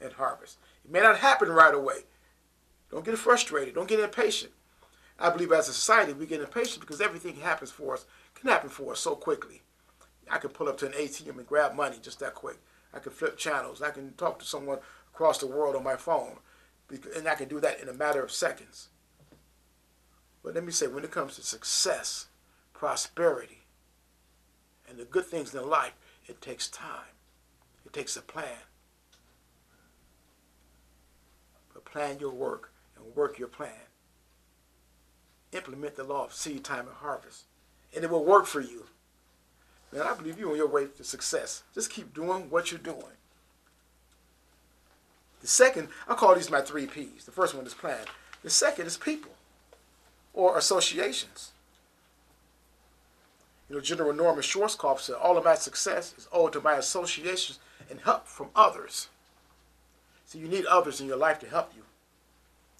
and 0.00 0.14
harvest. 0.14 0.56
It 0.82 0.90
may 0.90 1.00
not 1.00 1.18
happen 1.18 1.50
right 1.50 1.74
away. 1.74 2.04
Don't 2.90 3.04
get 3.04 3.18
frustrated. 3.18 3.74
Don't 3.74 3.86
get 3.88 4.00
impatient. 4.00 4.52
I 5.18 5.28
believe 5.28 5.52
as 5.52 5.68
a 5.68 5.74
society 5.74 6.14
we 6.14 6.24
get 6.24 6.40
impatient 6.40 6.80
because 6.80 7.02
everything 7.02 7.36
happens 7.36 7.70
for 7.70 7.92
us 7.92 8.06
can 8.34 8.48
happen 8.48 8.70
for 8.70 8.92
us 8.92 9.00
so 9.00 9.14
quickly. 9.14 9.60
I 10.30 10.38
can 10.38 10.50
pull 10.50 10.68
up 10.68 10.78
to 10.78 10.86
an 10.86 10.92
ATM 10.92 11.36
and 11.36 11.46
grab 11.46 11.74
money 11.74 11.96
just 12.00 12.20
that 12.20 12.34
quick. 12.34 12.58
I 12.94 12.98
can 12.98 13.12
flip 13.12 13.36
channels. 13.36 13.82
I 13.82 13.90
can 13.90 14.14
talk 14.14 14.38
to 14.38 14.46
someone 14.46 14.78
across 15.12 15.38
the 15.38 15.46
world 15.46 15.76
on 15.76 15.84
my 15.84 15.96
phone. 15.96 16.38
And 17.14 17.28
I 17.28 17.34
can 17.34 17.48
do 17.48 17.60
that 17.60 17.80
in 17.80 17.88
a 17.88 17.92
matter 17.92 18.22
of 18.22 18.32
seconds. 18.32 18.88
But 20.48 20.54
let 20.54 20.64
me 20.64 20.72
say, 20.72 20.86
when 20.86 21.04
it 21.04 21.10
comes 21.10 21.36
to 21.36 21.42
success, 21.42 22.28
prosperity, 22.72 23.66
and 24.88 24.96
the 24.96 25.04
good 25.04 25.26
things 25.26 25.54
in 25.54 25.68
life, 25.68 25.92
it 26.26 26.40
takes 26.40 26.68
time. 26.68 27.12
It 27.84 27.92
takes 27.92 28.16
a 28.16 28.22
plan. 28.22 28.64
But 31.74 31.84
plan 31.84 32.18
your 32.18 32.30
work 32.30 32.72
and 32.96 33.14
work 33.14 33.38
your 33.38 33.48
plan. 33.48 33.88
Implement 35.52 35.96
the 35.96 36.04
law 36.04 36.24
of 36.24 36.32
seed 36.32 36.64
time 36.64 36.86
and 36.86 36.96
harvest. 36.96 37.44
And 37.94 38.02
it 38.02 38.08
will 38.08 38.24
work 38.24 38.46
for 38.46 38.62
you. 38.62 38.86
Man, 39.92 40.00
I 40.00 40.14
believe 40.14 40.40
you're 40.40 40.52
on 40.52 40.56
your 40.56 40.66
way 40.66 40.86
to 40.86 41.04
success. 41.04 41.62
Just 41.74 41.90
keep 41.90 42.14
doing 42.14 42.48
what 42.48 42.72
you're 42.72 42.80
doing. 42.80 43.18
The 45.42 45.46
second, 45.46 45.88
I 46.08 46.14
call 46.14 46.34
these 46.34 46.50
my 46.50 46.62
three 46.62 46.86
P's. 46.86 47.26
The 47.26 47.32
first 47.32 47.54
one 47.54 47.66
is 47.66 47.74
plan. 47.74 48.06
The 48.42 48.48
second 48.48 48.86
is 48.86 48.96
people 48.96 49.32
or 50.38 50.56
associations. 50.56 51.50
You 53.68 53.74
know, 53.74 53.82
General 53.82 54.12
Norman 54.12 54.44
Schwarzkopf 54.44 55.00
said, 55.00 55.16
all 55.16 55.36
of 55.36 55.44
my 55.44 55.56
success 55.56 56.14
is 56.16 56.28
owed 56.30 56.52
to 56.52 56.60
my 56.60 56.74
associations 56.74 57.58
and 57.90 58.00
help 58.00 58.28
from 58.28 58.50
others. 58.54 59.08
So 60.26 60.38
you 60.38 60.46
need 60.46 60.64
others 60.66 61.00
in 61.00 61.08
your 61.08 61.16
life 61.16 61.40
to 61.40 61.48
help 61.48 61.72
you. 61.74 61.82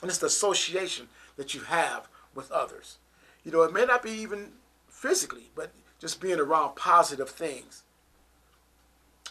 And 0.01 0.09
it's 0.09 0.21
the 0.21 0.29
association 0.29 1.09
that 1.37 1.53
you 1.53 1.63
have 1.63 2.07
with 2.33 2.53
others. 2.53 2.99
You 3.45 3.51
know, 3.51 3.63
it 3.63 3.73
may 3.73 3.85
not 3.85 4.05
be 4.05 4.13
even 4.13 4.53
physically, 4.87 5.51
but 5.57 5.73
just 5.99 6.21
being 6.21 6.39
around 6.39 6.77
positive 6.77 7.29
things. 7.29 7.83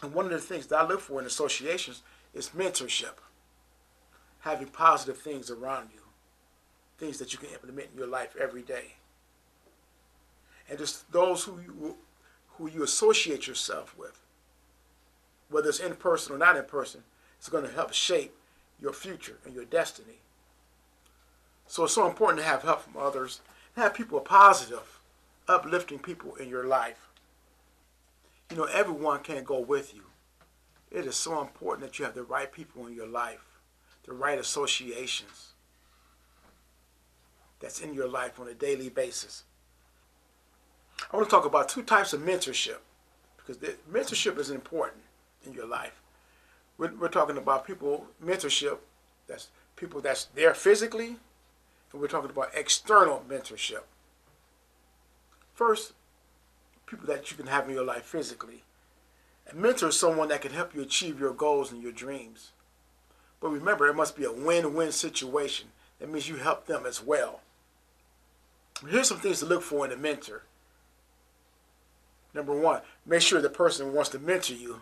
And 0.04 0.14
one 0.14 0.26
of 0.26 0.32
the 0.32 0.40
things 0.40 0.68
that 0.68 0.80
I 0.80 0.86
look 0.86 1.00
for 1.00 1.22
in 1.22 1.26
associations 1.26 2.02
is 2.34 2.50
mentorship. 2.50 3.20
Having 4.42 4.68
positive 4.68 5.18
things 5.18 5.50
around 5.50 5.92
you, 5.94 6.02
things 6.98 7.18
that 7.20 7.32
you 7.32 7.40
can 7.40 7.50
implement 7.50 7.90
in 7.92 7.98
your 7.98 8.08
life 8.08 8.36
every 8.40 8.62
day. 8.62 8.96
And 10.70 10.78
just 10.78 11.10
those 11.12 11.44
who 11.44 11.60
you, 11.60 11.98
who 12.58 12.70
you 12.70 12.84
associate 12.84 13.48
yourself 13.48 13.96
with, 13.98 14.20
whether 15.50 15.70
it's 15.70 15.80
in 15.80 15.96
person 15.96 16.36
or 16.36 16.38
not 16.38 16.58
in 16.58 16.66
person, 16.66 17.04
it's 17.38 17.50
going 17.50 17.66
to 17.66 17.72
help 17.72 17.94
shape 17.94 18.36
your 18.80 18.94
future 18.94 19.38
and 19.46 19.54
your 19.54 19.66
destiny. 19.66 20.20
So 21.68 21.84
it's 21.84 21.94
so 21.94 22.08
important 22.08 22.40
to 22.40 22.48
have 22.48 22.64
help 22.64 22.82
from 22.82 22.98
others, 22.98 23.42
have 23.76 23.94
people 23.94 24.20
positive, 24.20 25.00
uplifting 25.48 26.00
people 26.00 26.36
in 26.36 26.50
your 26.50 26.66
life. 26.66 27.08
You 28.50 28.58
know, 28.58 28.66
everyone 28.66 29.22
can't 29.22 29.46
go 29.46 29.60
with 29.60 29.94
you. 29.94 30.04
It 30.90 31.06
is 31.06 31.16
so 31.16 31.42
important 31.42 31.88
that 31.88 32.00
you 32.00 32.06
have 32.06 32.16
the 32.16 32.24
right 32.24 32.52
people 32.52 32.88
in 32.88 32.94
your 32.94 33.08
life, 33.08 33.60
the 34.06 34.14
right 34.14 34.40
associations 34.40 35.54
that's 37.60 37.82
in 37.82 37.94
your 37.94 38.08
life 38.08 38.40
on 38.40 38.48
a 38.48 38.54
daily 38.54 38.90
basis. 38.90 39.44
I 41.12 41.16
want 41.16 41.30
to 41.30 41.36
talk 41.36 41.46
about 41.46 41.70
two 41.70 41.84
types 41.84 42.14
of 42.14 42.22
mentorship 42.22 42.78
because 43.38 43.58
mentorship 43.92 44.38
is 44.38 44.50
important 44.50 45.04
in 45.46 45.54
your 45.54 45.68
life. 45.68 46.02
We're, 46.78 46.94
we're 46.96 47.08
talking 47.08 47.38
about 47.38 47.66
people, 47.66 48.08
mentorship, 48.24 48.78
that's 49.28 49.50
people 49.76 50.02
that's 50.02 50.26
there 50.26 50.54
physically, 50.54 51.18
and 51.92 52.02
we're 52.02 52.08
talking 52.08 52.30
about 52.30 52.52
external 52.54 53.24
mentorship. 53.30 53.84
First, 55.54 55.94
people 56.86 57.08
that 57.08 57.32
you 57.32 57.38
can 57.38 57.48
have 57.48 57.68
in 57.68 57.76
your 57.76 57.86
life 57.86 58.04
physically. 58.04 58.64
A 59.52 59.56
mentor 59.56 59.90
is 59.90 60.00
someone 60.00 60.28
that 60.28 60.42
can 60.42 60.52
help 60.52 60.76
you 60.76 60.82
achieve 60.82 61.20
your 61.20 61.34
goals 61.34 61.72
and 61.72 61.82
your 61.82 61.92
dreams. 61.92 62.52
But 63.40 63.50
remember, 63.50 63.88
it 63.88 63.96
must 63.96 64.16
be 64.16 64.26
a 64.26 64.32
win 64.32 64.74
win 64.74 64.92
situation. 64.92 65.70
That 66.00 66.10
means 66.10 66.28
you 66.28 66.36
help 66.36 66.66
them 66.66 66.86
as 66.86 67.02
well. 67.02 67.42
Here's 68.90 69.08
some 69.08 69.20
things 69.20 69.40
to 69.40 69.46
look 69.46 69.64
for 69.64 69.86
in 69.86 69.92
a 69.92 69.98
mentor. 69.98 70.44
Number 72.34 72.56
one, 72.56 72.82
make 73.06 73.22
sure 73.22 73.42
the 73.42 73.50
person 73.50 73.94
wants 73.94 74.10
to 74.12 74.20
mentor 74.20 74.54
you. 74.54 74.82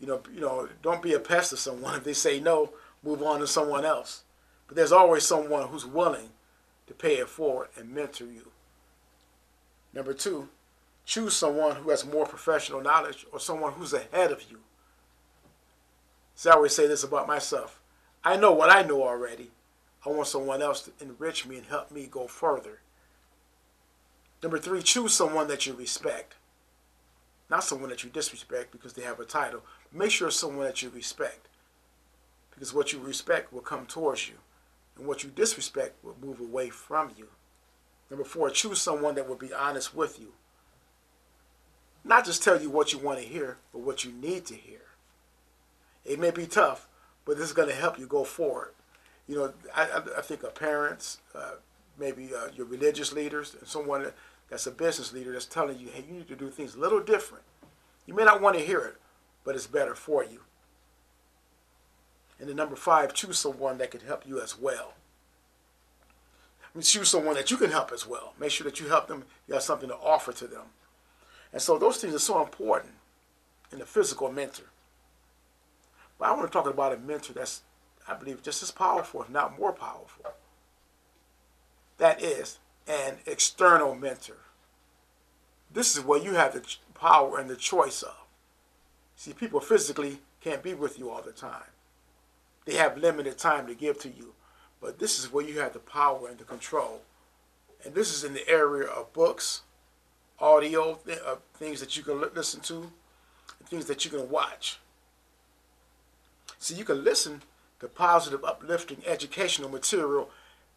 You 0.00 0.06
know, 0.06 0.22
you 0.32 0.40
know, 0.40 0.68
don't 0.82 1.02
be 1.02 1.14
a 1.14 1.20
pest 1.20 1.50
to 1.50 1.56
someone. 1.56 1.94
If 1.96 2.04
they 2.04 2.12
say 2.12 2.40
no, 2.40 2.70
move 3.02 3.22
on 3.22 3.40
to 3.40 3.46
someone 3.46 3.84
else. 3.84 4.24
But 4.66 4.76
there's 4.76 4.92
always 4.92 5.24
someone 5.24 5.68
who's 5.68 5.86
willing 5.86 6.30
to 6.86 6.94
pay 6.94 7.14
it 7.14 7.28
forward 7.28 7.68
and 7.76 7.94
mentor 7.94 8.26
you. 8.26 8.50
Number 9.92 10.12
two, 10.12 10.48
choose 11.04 11.34
someone 11.34 11.76
who 11.76 11.90
has 11.90 12.04
more 12.04 12.26
professional 12.26 12.80
knowledge 12.80 13.26
or 13.32 13.40
someone 13.40 13.72
who's 13.72 13.92
ahead 13.92 14.30
of 14.30 14.42
you. 14.50 14.58
See, 16.34 16.48
I 16.48 16.54
always 16.54 16.74
say 16.74 16.86
this 16.86 17.02
about 17.02 17.26
myself. 17.26 17.80
I 18.24 18.36
know 18.36 18.52
what 18.52 18.70
I 18.70 18.82
know 18.82 19.02
already. 19.02 19.50
I 20.04 20.10
want 20.10 20.28
someone 20.28 20.62
else 20.62 20.82
to 20.82 20.92
enrich 21.00 21.46
me 21.46 21.56
and 21.56 21.66
help 21.66 21.90
me 21.90 22.06
go 22.06 22.26
further. 22.26 22.80
Number 24.42 24.58
three, 24.58 24.82
choose 24.82 25.12
someone 25.12 25.48
that 25.48 25.66
you 25.66 25.74
respect. 25.74 26.34
Not 27.50 27.64
someone 27.64 27.90
that 27.90 28.04
you 28.04 28.10
disrespect 28.10 28.70
because 28.70 28.92
they 28.92 29.02
have 29.02 29.20
a 29.20 29.24
title. 29.24 29.62
Make 29.92 30.10
sure 30.10 30.28
it's 30.28 30.36
someone 30.36 30.66
that 30.66 30.82
you 30.82 30.90
respect. 30.90 31.48
Because 32.52 32.72
what 32.72 32.92
you 32.92 33.00
respect 33.00 33.52
will 33.52 33.60
come 33.60 33.86
towards 33.86 34.28
you 34.28 34.36
and 34.96 35.06
what 35.06 35.24
you 35.24 35.30
disrespect 35.30 36.02
will 36.04 36.16
move 36.22 36.40
away 36.40 36.70
from 36.70 37.10
you. 37.16 37.28
Number 38.10 38.24
four, 38.24 38.50
choose 38.50 38.80
someone 38.80 39.14
that 39.14 39.28
will 39.28 39.36
be 39.36 39.52
honest 39.52 39.94
with 39.94 40.20
you. 40.20 40.32
Not 42.04 42.24
just 42.24 42.42
tell 42.42 42.60
you 42.60 42.70
what 42.70 42.92
you 42.92 42.98
want 42.98 43.18
to 43.18 43.24
hear, 43.24 43.58
but 43.72 43.80
what 43.80 44.04
you 44.04 44.12
need 44.12 44.46
to 44.46 44.54
hear. 44.54 44.80
It 46.04 46.18
may 46.18 46.30
be 46.30 46.46
tough, 46.46 46.88
but 47.24 47.36
this 47.36 47.46
is 47.46 47.52
going 47.52 47.68
to 47.68 47.74
help 47.74 47.98
you 47.98 48.06
go 48.06 48.24
forward. 48.24 48.72
You 49.28 49.36
know, 49.36 49.52
I, 49.74 50.02
I 50.18 50.20
think 50.22 50.42
of 50.42 50.54
parents, 50.54 51.18
uh, 51.34 51.52
maybe 51.98 52.30
uh, 52.34 52.48
your 52.54 52.66
religious 52.66 53.12
leaders, 53.12 53.54
and 53.58 53.68
someone 53.68 54.12
that's 54.50 54.66
a 54.66 54.72
business 54.72 55.12
leader 55.12 55.32
that's 55.32 55.46
telling 55.46 55.78
you, 55.78 55.88
hey, 55.88 56.04
you 56.06 56.12
need 56.18 56.28
to 56.28 56.36
do 56.36 56.50
things 56.50 56.74
a 56.74 56.80
little 56.80 57.00
different. 57.00 57.44
You 58.06 58.14
may 58.14 58.24
not 58.24 58.42
want 58.42 58.58
to 58.58 58.64
hear 58.64 58.80
it, 58.80 58.96
but 59.44 59.54
it's 59.54 59.68
better 59.68 59.94
for 59.94 60.24
you. 60.24 60.40
And 62.40 62.48
then 62.48 62.56
number 62.56 62.74
five, 62.76 63.14
choose 63.14 63.38
someone 63.38 63.78
that 63.78 63.92
can 63.92 64.00
help 64.00 64.26
you 64.26 64.40
as 64.40 64.58
well. 64.58 64.94
I 66.62 66.78
mean, 66.78 66.82
choose 66.82 67.08
someone 67.08 67.34
that 67.34 67.50
you 67.50 67.56
can 67.56 67.70
help 67.70 67.92
as 67.92 68.06
well. 68.06 68.34
Make 68.38 68.50
sure 68.50 68.64
that 68.64 68.80
you 68.80 68.88
help 68.88 69.06
them, 69.06 69.24
you 69.46 69.54
have 69.54 69.62
something 69.62 69.88
to 69.88 69.96
offer 69.96 70.32
to 70.32 70.46
them. 70.46 70.66
And 71.52 71.62
so 71.62 71.78
those 71.78 71.98
things 71.98 72.14
are 72.14 72.20
so 72.20 72.42
important 72.42 72.94
in 73.72 73.80
a 73.80 73.86
physical 73.86 74.30
mentor. 74.32 74.66
But 76.18 76.28
I 76.28 76.32
want 76.32 76.50
to 76.50 76.52
talk 76.52 76.68
about 76.68 76.92
a 76.92 76.98
mentor 76.98 77.34
that's, 77.34 77.62
I 78.06 78.14
believe, 78.14 78.42
just 78.42 78.62
as 78.62 78.70
powerful, 78.70 79.22
if 79.22 79.30
not 79.30 79.58
more 79.58 79.72
powerful. 79.72 80.26
That 81.98 82.22
is 82.22 82.58
an 82.90 83.18
external 83.26 83.94
mentor. 83.94 84.38
This 85.72 85.96
is 85.96 86.04
where 86.04 86.20
you 86.20 86.34
have 86.34 86.54
the 86.54 86.64
power 86.94 87.38
and 87.38 87.48
the 87.48 87.56
choice 87.56 88.02
of. 88.02 88.16
See, 89.14 89.32
people 89.32 89.60
physically 89.60 90.18
can't 90.40 90.62
be 90.62 90.74
with 90.74 90.98
you 90.98 91.10
all 91.10 91.22
the 91.22 91.32
time. 91.32 91.70
They 92.64 92.74
have 92.74 92.98
limited 92.98 93.38
time 93.38 93.66
to 93.68 93.74
give 93.74 93.98
to 94.00 94.08
you. 94.08 94.34
But 94.80 94.98
this 94.98 95.18
is 95.18 95.32
where 95.32 95.44
you 95.44 95.60
have 95.60 95.72
the 95.72 95.78
power 95.78 96.28
and 96.28 96.38
the 96.38 96.44
control. 96.44 97.02
And 97.84 97.94
this 97.94 98.12
is 98.14 98.24
in 98.24 98.34
the 98.34 98.48
area 98.48 98.88
of 98.88 99.12
books, 99.12 99.62
audio, 100.38 100.98
uh, 101.26 101.36
things 101.54 101.80
that 101.80 101.96
you 101.96 102.02
can 102.02 102.20
listen 102.34 102.60
to, 102.62 102.90
things 103.66 103.84
that 103.86 104.04
you 104.04 104.10
can 104.10 104.28
watch. 104.28 104.78
See, 106.58 106.74
you 106.74 106.84
can 106.84 107.04
listen 107.04 107.42
to 107.80 107.88
positive, 107.88 108.44
uplifting, 108.44 109.02
educational 109.06 109.68
material. 109.68 110.30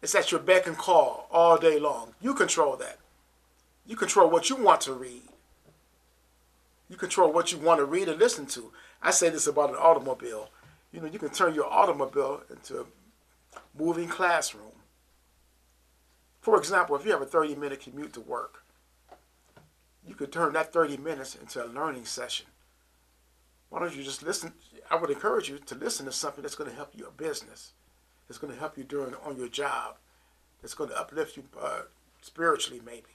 It's 0.04 0.14
at 0.14 0.30
your 0.30 0.40
beck 0.40 0.66
and 0.66 0.76
call 0.76 1.26
all 1.30 1.56
day 1.56 1.80
long. 1.80 2.12
You 2.20 2.34
control 2.34 2.76
that. 2.76 2.98
You 3.86 3.96
control 3.96 4.28
what 4.28 4.50
you 4.50 4.56
want 4.56 4.82
to 4.82 4.92
read. 4.92 5.22
You 6.90 6.96
control 6.96 7.32
what 7.32 7.52
you 7.52 7.56
want 7.56 7.78
to 7.78 7.86
read 7.86 8.10
and 8.10 8.18
listen 8.18 8.44
to. 8.48 8.70
I 9.00 9.12
say 9.12 9.30
this 9.30 9.46
about 9.46 9.70
an 9.70 9.76
automobile. 9.76 10.50
You 10.92 11.00
know, 11.00 11.06
you 11.06 11.18
can 11.18 11.30
turn 11.30 11.54
your 11.54 11.72
automobile 11.72 12.42
into 12.50 12.82
a 12.82 12.84
moving 13.74 14.06
classroom. 14.06 14.72
For 16.42 16.58
example, 16.58 16.96
if 16.96 17.06
you 17.06 17.12
have 17.12 17.22
a 17.22 17.26
30 17.26 17.54
minute 17.54 17.80
commute 17.80 18.12
to 18.12 18.20
work, 18.20 18.62
you 20.06 20.14
could 20.14 20.30
turn 20.30 20.52
that 20.52 20.70
30 20.70 20.98
minutes 20.98 21.34
into 21.34 21.64
a 21.64 21.66
learning 21.66 22.04
session. 22.04 22.44
Why 23.70 23.78
don't 23.78 23.96
you 23.96 24.02
just 24.02 24.22
listen? 24.22 24.52
I 24.90 24.96
would 24.96 25.08
encourage 25.08 25.48
you 25.48 25.60
to 25.60 25.74
listen 25.74 26.04
to 26.04 26.12
something 26.12 26.42
that's 26.42 26.56
going 26.56 26.68
to 26.68 26.76
help 26.76 26.90
your 26.94 27.10
business, 27.10 27.72
that's 28.26 28.38
going 28.38 28.52
to 28.52 28.58
help 28.58 28.76
you 28.78 28.84
during 28.84 29.14
on 29.24 29.36
your 29.36 29.48
job, 29.48 29.96
that's 30.60 30.74
going 30.74 30.90
to 30.90 30.98
uplift 30.98 31.36
you 31.36 31.44
uh, 31.60 31.82
spiritually, 32.22 32.80
maybe. 32.84 33.14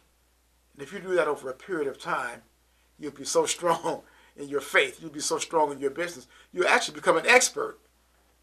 And 0.73 0.83
if 0.83 0.93
you 0.93 0.99
do 0.99 1.15
that 1.15 1.27
over 1.27 1.49
a 1.49 1.53
period 1.53 1.87
of 1.87 1.99
time, 1.99 2.43
you'll 2.99 3.11
be 3.11 3.25
so 3.25 3.45
strong 3.47 4.03
in 4.37 4.47
your 4.47 4.61
faith, 4.61 4.99
you'll 5.01 5.11
be 5.11 5.19
so 5.19 5.37
strong 5.37 5.71
in 5.71 5.79
your 5.79 5.89
business, 5.89 6.27
you'll 6.51 6.67
actually 6.67 6.95
become 6.95 7.17
an 7.17 7.27
expert 7.27 7.79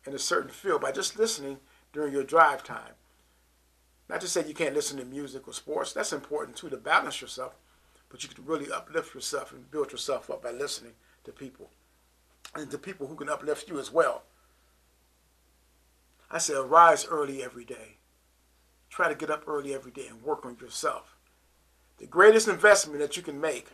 in 0.06 0.14
a 0.14 0.18
certain 0.18 0.50
field 0.50 0.80
by 0.80 0.92
just 0.92 1.18
listening 1.18 1.58
during 1.92 2.12
your 2.12 2.24
drive 2.24 2.62
time. 2.62 2.92
Not 4.08 4.20
to 4.20 4.28
say 4.28 4.46
you 4.46 4.54
can't 4.54 4.74
listen 4.74 4.98
to 4.98 5.04
music 5.04 5.48
or 5.48 5.54
sports, 5.54 5.92
that's 5.92 6.12
important 6.12 6.56
too 6.56 6.68
to 6.68 6.76
balance 6.76 7.20
yourself, 7.20 7.54
but 8.08 8.22
you 8.22 8.28
can 8.28 8.44
really 8.44 8.70
uplift 8.70 9.14
yourself 9.14 9.52
and 9.52 9.70
build 9.70 9.92
yourself 9.92 10.30
up 10.30 10.42
by 10.42 10.50
listening 10.50 10.92
to 11.24 11.32
people 11.32 11.70
and 12.54 12.70
to 12.70 12.78
people 12.78 13.06
who 13.06 13.16
can 13.16 13.28
uplift 13.28 13.68
you 13.68 13.78
as 13.78 13.92
well. 13.92 14.22
I 16.30 16.38
say 16.38 16.54
arise 16.54 17.06
early 17.06 17.42
every 17.42 17.64
day. 17.64 17.98
Try 18.90 19.08
to 19.08 19.14
get 19.14 19.30
up 19.30 19.44
early 19.46 19.74
every 19.74 19.92
day 19.92 20.06
and 20.08 20.22
work 20.22 20.44
on 20.44 20.56
yourself. 20.60 21.16
The 21.98 22.06
greatest 22.06 22.48
investment 22.48 23.00
that 23.00 23.16
you 23.16 23.22
can 23.22 23.40
make 23.40 23.68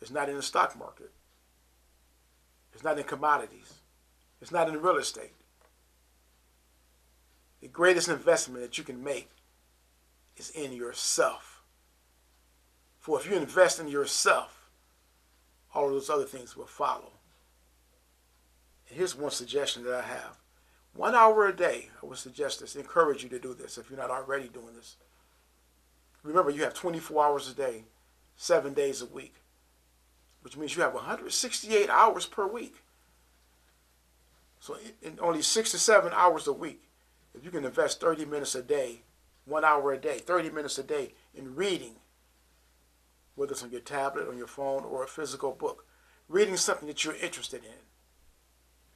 is 0.00 0.10
not 0.10 0.28
in 0.28 0.36
the 0.36 0.42
stock 0.42 0.78
market. 0.78 1.12
It's 2.72 2.84
not 2.84 2.98
in 2.98 3.04
commodities. 3.04 3.74
It's 4.40 4.52
not 4.52 4.68
in 4.68 4.80
real 4.80 4.96
estate. 4.96 5.34
The 7.60 7.68
greatest 7.68 8.08
investment 8.08 8.62
that 8.62 8.78
you 8.78 8.84
can 8.84 9.02
make 9.02 9.28
is 10.36 10.50
in 10.50 10.72
yourself. 10.72 11.62
For 12.98 13.18
if 13.18 13.28
you 13.28 13.36
invest 13.36 13.80
in 13.80 13.88
yourself, 13.88 14.70
all 15.74 15.86
of 15.86 15.92
those 15.92 16.10
other 16.10 16.24
things 16.24 16.56
will 16.56 16.66
follow. 16.66 17.12
And 18.88 18.96
here's 18.96 19.14
one 19.14 19.30
suggestion 19.30 19.84
that 19.84 19.94
I 19.94 20.02
have. 20.02 20.39
One 20.94 21.14
hour 21.14 21.46
a 21.46 21.56
day, 21.56 21.88
I 22.02 22.06
would 22.06 22.18
suggest 22.18 22.60
this, 22.60 22.76
encourage 22.76 23.22
you 23.22 23.28
to 23.30 23.38
do 23.38 23.54
this 23.54 23.78
if 23.78 23.88
you're 23.88 23.98
not 23.98 24.10
already 24.10 24.48
doing 24.48 24.74
this. 24.74 24.96
Remember, 26.22 26.50
you 26.50 26.62
have 26.64 26.74
24 26.74 27.24
hours 27.24 27.50
a 27.50 27.54
day, 27.54 27.84
seven 28.36 28.74
days 28.74 29.00
a 29.00 29.06
week, 29.06 29.36
which 30.42 30.56
means 30.56 30.76
you 30.76 30.82
have 30.82 30.94
168 30.94 31.88
hours 31.88 32.26
per 32.26 32.46
week. 32.46 32.76
So, 34.58 34.76
in 35.00 35.18
only 35.20 35.40
six 35.40 35.70
to 35.70 35.78
seven 35.78 36.12
hours 36.14 36.46
a 36.46 36.52
week, 36.52 36.82
if 37.34 37.44
you 37.44 37.50
can 37.50 37.64
invest 37.64 38.00
30 38.00 38.26
minutes 38.26 38.54
a 38.54 38.62
day, 38.62 39.02
one 39.46 39.64
hour 39.64 39.92
a 39.92 39.98
day, 39.98 40.18
30 40.18 40.50
minutes 40.50 40.78
a 40.78 40.82
day 40.82 41.14
in 41.34 41.54
reading, 41.54 41.96
whether 43.36 43.52
it's 43.52 43.62
on 43.62 43.70
your 43.70 43.80
tablet, 43.80 44.28
on 44.28 44.36
your 44.36 44.46
phone, 44.46 44.84
or 44.84 45.02
a 45.02 45.08
physical 45.08 45.52
book, 45.52 45.86
reading 46.28 46.56
something 46.56 46.88
that 46.88 47.04
you're 47.04 47.14
interested 47.14 47.64
in. 47.64 47.89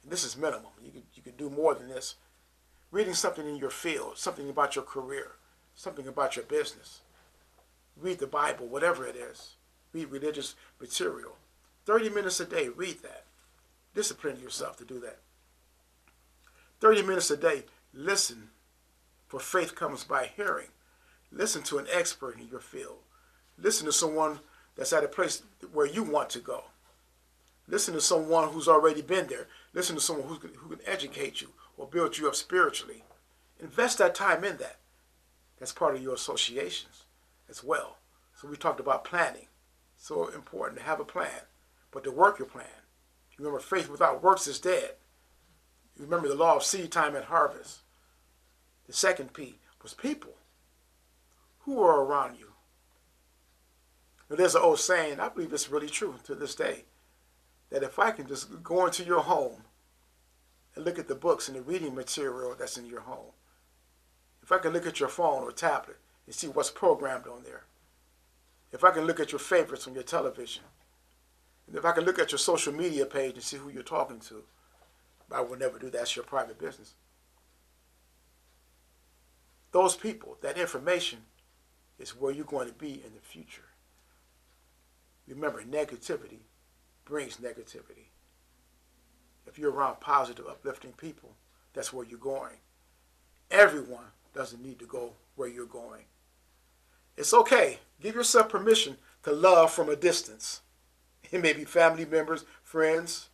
And 0.05 0.11
this 0.11 0.23
is 0.23 0.37
minimum. 0.37 0.71
You 0.81 0.91
could, 0.91 1.03
you 1.13 1.21
could 1.21 1.35
do 1.35 1.49
more 1.49 1.75
than 1.75 1.89
this. 1.89 2.15
Reading 2.91 3.13
something 3.13 3.45
in 3.45 3.57
your 3.57 3.69
field, 3.69 4.17
something 4.17 4.49
about 4.49 4.77
your 4.77 4.85
career, 4.85 5.31
something 5.75 6.07
about 6.07 6.37
your 6.37 6.45
business. 6.45 7.01
Read 7.99 8.19
the 8.19 8.27
Bible, 8.27 8.67
whatever 8.67 9.05
it 9.05 9.17
is. 9.17 9.55
Read 9.91 10.11
religious 10.11 10.55
material. 10.79 11.35
30 11.85 12.09
minutes 12.09 12.39
a 12.39 12.45
day, 12.45 12.69
read 12.69 13.01
that. 13.01 13.25
Discipline 13.93 14.39
yourself 14.39 14.77
to 14.77 14.85
do 14.85 14.99
that. 14.99 15.17
30 16.79 17.01
minutes 17.01 17.31
a 17.31 17.37
day, 17.37 17.63
Listen, 17.95 18.49
for 19.27 19.39
faith 19.39 19.73
comes 19.73 20.03
by 20.03 20.29
hearing. 20.35 20.67
Listen 21.31 21.63
to 21.63 21.77
an 21.77 21.87
expert 21.91 22.37
in 22.37 22.47
your 22.49 22.59
field. 22.59 22.97
Listen 23.57 23.85
to 23.85 23.93
someone 23.93 24.39
that's 24.75 24.91
at 24.91 25.05
a 25.05 25.07
place 25.07 25.41
where 25.71 25.85
you 25.85 26.03
want 26.03 26.29
to 26.31 26.39
go. 26.39 26.65
Listen 27.67 27.93
to 27.93 28.01
someone 28.01 28.49
who's 28.49 28.67
already 28.67 29.01
been 29.01 29.27
there. 29.27 29.47
Listen 29.75 29.95
to 29.95 30.01
someone 30.01 30.29
who 30.29 30.37
can, 30.37 30.51
who 30.55 30.69
can 30.69 30.79
educate 30.87 31.41
you 31.41 31.49
or 31.77 31.85
build 31.85 32.17
you 32.17 32.29
up 32.29 32.35
spiritually. 32.35 33.03
Invest 33.59 33.97
that 33.97 34.15
time 34.15 34.45
in 34.45 34.55
that. 34.57 34.77
That's 35.59 35.73
part 35.73 35.95
of 35.95 36.01
your 36.01 36.13
associations 36.13 37.03
as 37.49 37.63
well. 37.63 37.97
So 38.33 38.47
we 38.47 38.55
talked 38.55 38.79
about 38.79 39.03
planning. 39.03 39.47
So 39.97 40.29
important 40.29 40.79
to 40.79 40.85
have 40.85 40.99
a 40.99 41.05
plan, 41.05 41.41
but 41.91 42.05
to 42.05 42.11
work 42.11 42.39
your 42.39 42.47
plan. 42.47 42.67
Remember, 43.37 43.59
faith 43.59 43.89
without 43.89 44.23
works 44.23 44.47
is 44.47 44.59
dead. 44.59 44.91
Remember 45.97 46.29
the 46.29 46.35
law 46.35 46.55
of 46.55 46.63
seed 46.63 46.91
time 46.91 47.15
and 47.15 47.25
harvest. 47.25 47.79
The 48.87 48.93
second 48.93 49.33
P 49.33 49.59
was 49.81 49.93
people. 49.93 50.35
Who 51.59 51.81
are 51.81 52.01
around 52.01 52.37
you? 52.37 52.53
Now, 54.29 54.37
there's 54.37 54.55
an 54.55 54.61
old 54.61 54.79
saying, 54.79 55.19
I 55.19 55.29
believe 55.29 55.51
it's 55.51 55.69
really 55.69 55.89
true 55.89 56.15
to 56.25 56.35
this 56.35 56.55
day, 56.55 56.85
that 57.69 57.83
if 57.83 57.99
I 57.99 58.11
can 58.11 58.27
just 58.27 58.63
go 58.63 58.85
into 58.85 59.03
your 59.03 59.21
home 59.21 59.63
and 60.75 60.85
look 60.85 60.99
at 60.99 61.07
the 61.07 61.15
books 61.15 61.47
and 61.47 61.57
the 61.57 61.61
reading 61.61 61.95
material 61.95 62.55
that's 62.57 62.77
in 62.77 62.85
your 62.85 63.01
home, 63.01 63.31
if 64.43 64.51
I 64.51 64.57
can 64.57 64.73
look 64.73 64.85
at 64.85 64.99
your 64.99 65.09
phone 65.09 65.43
or 65.43 65.51
tablet 65.51 65.97
and 66.25 66.35
see 66.35 66.47
what's 66.47 66.69
programmed 66.69 67.27
on 67.27 67.43
there, 67.43 67.63
if 68.71 68.83
I 68.83 68.91
can 68.91 69.05
look 69.05 69.19
at 69.19 69.31
your 69.31 69.39
favorites 69.39 69.87
on 69.87 69.93
your 69.93 70.03
television, 70.03 70.63
and 71.67 71.75
if 71.75 71.85
I 71.85 71.91
can 71.93 72.03
look 72.03 72.19
at 72.19 72.31
your 72.31 72.39
social 72.39 72.73
media 72.73 73.05
page 73.05 73.35
and 73.35 73.43
see 73.43 73.57
who 73.57 73.69
you're 73.69 73.83
talking 73.83 74.19
to, 74.21 74.43
But 75.29 75.37
I 75.37 75.41
will 75.41 75.57
never 75.57 75.79
do 75.79 75.87
that. 75.87 75.93
That's 75.93 76.15
your 76.15 76.25
private 76.25 76.59
business 76.59 76.95
those 79.75 79.97
people, 79.97 80.37
that 80.41 80.57
information 80.57 81.19
is 81.99 82.11
where 82.11 82.31
you're 82.31 82.45
going 82.45 82.69
to 82.69 82.73
be 82.73 82.93
in 82.93 83.13
the 83.13 83.19
future. 83.19 83.73
Remember, 85.27 85.61
negativity 85.63 86.43
brings 87.03 87.37
negativity. 87.37 88.07
If 89.47 89.59
you're 89.59 89.71
around 89.71 89.99
positive, 89.99 90.47
uplifting 90.47 90.93
people, 90.93 91.35
that's 91.73 91.93
where 91.93 92.05
you're 92.05 92.19
going. 92.19 92.57
Everyone 93.51 94.05
doesn't 94.33 94.63
need 94.63 94.79
to 94.79 94.85
go 94.85 95.13
where 95.35 95.47
you're 95.47 95.65
going. 95.65 96.03
It's 97.17 97.33
okay. 97.33 97.79
Give 98.01 98.15
yourself 98.15 98.49
permission 98.49 98.97
to 99.23 99.31
love 99.31 99.71
from 99.71 99.89
a 99.89 99.95
distance. 99.95 100.61
It 101.31 101.41
may 101.41 101.53
be 101.53 101.65
family 101.65 102.05
members, 102.05 102.45
friends. 102.63 103.29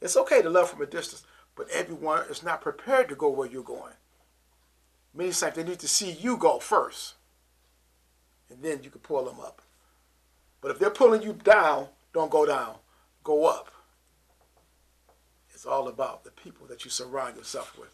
It's 0.00 0.16
okay 0.16 0.42
to 0.42 0.50
love 0.50 0.70
from 0.70 0.82
a 0.82 0.86
distance, 0.86 1.24
but 1.54 1.68
everyone 1.70 2.24
is 2.30 2.42
not 2.42 2.60
prepared 2.60 3.08
to 3.08 3.14
go 3.14 3.28
where 3.28 3.48
you're 3.48 3.62
going. 3.62 3.94
Many 5.14 5.32
times 5.32 5.56
they 5.56 5.64
need 5.64 5.78
to 5.80 5.88
see 5.88 6.10
you 6.10 6.36
go 6.36 6.58
first. 6.58 7.14
And 8.50 8.62
then 8.62 8.82
you 8.82 8.90
can 8.90 9.00
pull 9.00 9.24
them 9.24 9.40
up. 9.40 9.62
But 10.60 10.70
if 10.70 10.78
they're 10.78 10.90
pulling 10.90 11.22
you 11.22 11.32
down, 11.32 11.88
don't 12.12 12.30
go 12.30 12.46
down. 12.46 12.76
Go 13.24 13.46
up. 13.46 13.70
It's 15.66 15.72
all 15.72 15.88
about 15.88 16.22
the 16.22 16.30
people 16.30 16.64
that 16.68 16.84
you 16.84 16.92
surround 16.92 17.36
yourself 17.36 17.76
with. 17.76 17.90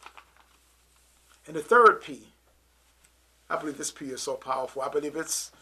And 1.46 1.56
the 1.56 1.62
third 1.62 2.02
P, 2.02 2.28
I 3.48 3.56
believe 3.56 3.78
this 3.78 3.90
P 3.90 4.10
is 4.10 4.20
so 4.20 4.34
powerful. 4.34 4.82
I 4.82 4.90
believe 4.90 5.16
it's 5.16 5.52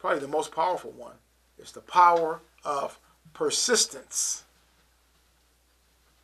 probably 0.00 0.18
the 0.18 0.26
most 0.26 0.50
powerful 0.50 0.90
one. 0.90 1.14
It's 1.60 1.70
the 1.70 1.80
power 1.80 2.40
of 2.64 2.98
persistence. 3.34 4.42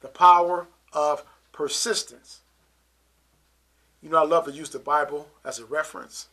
The 0.01 0.09
power 0.09 0.67
of 0.93 1.25
persistence. 1.53 2.41
You 4.03 4.11
know, 4.11 4.19
I 4.19 4.27
love 4.27 4.47
to 4.47 4.51
use 4.51 4.71
the 4.71 4.81
Bible 4.81 5.29
as 5.45 5.61
a 5.61 5.65
reference. 5.65 6.27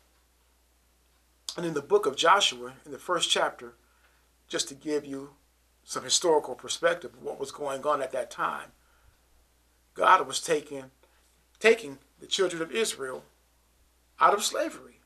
And 1.56 1.68
in 1.68 1.76
the 1.76 1.84
book 1.84 2.08
of 2.08 2.16
Joshua, 2.16 2.74
in 2.84 2.92
the 2.92 2.98
first 2.98 3.30
chapter, 3.30 3.76
just 4.48 4.70
to 4.70 4.74
give 4.74 5.06
you 5.06 5.36
some 5.84 6.04
historical 6.04 6.56
perspective 6.56 7.14
of 7.14 7.22
what 7.22 7.40
was 7.40 7.52
going 7.52 7.84
on 7.86 8.02
at 8.02 8.12
that 8.14 8.32
time, 8.32 8.72
God 9.94 10.26
was 10.28 10.40
taking, 10.40 10.86
taking 11.60 12.00
the 12.20 12.28
children 12.28 12.62
of 12.62 12.72
Israel 12.72 13.24
out 14.20 14.34
of 14.34 14.44
slavery. 14.44 15.00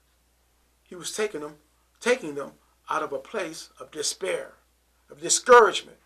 He 0.83 0.95
was 0.95 1.15
taking 1.15 1.41
them, 1.41 1.55
taking 1.99 2.35
them 2.35 2.51
out 2.89 3.03
of 3.03 3.11
a 3.11 3.19
place 3.19 3.69
of 3.79 3.91
despair, 3.91 4.53
of 5.09 5.21
discouragement, 5.21 5.97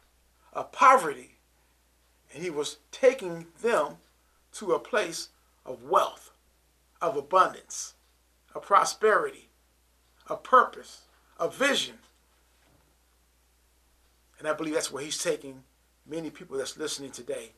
of 0.54 0.72
poverty. 0.72 1.38
And 2.34 2.44
he 2.44 2.50
was 2.50 2.78
taking 2.92 3.48
them 3.62 3.98
to 4.54 4.72
a 4.72 4.80
place 4.80 5.30
of 5.66 5.84
wealth 5.84 6.32
of 7.02 7.18
abundance, 7.18 7.96
of 8.54 8.62
prosperity, 8.62 9.50
of 10.28 10.44
purpose, 10.44 11.02
of 11.40 11.56
vision. 11.56 11.96
And 14.38 14.48
I 14.48 14.54
believe 14.54 14.76
that's 14.76 14.92
where 14.92 15.04
he's 15.04 15.22
taking 15.22 15.64
many 16.08 16.30
people 16.30 16.58
that's 16.58 16.78
listening 16.78 17.12
today, 17.12 17.52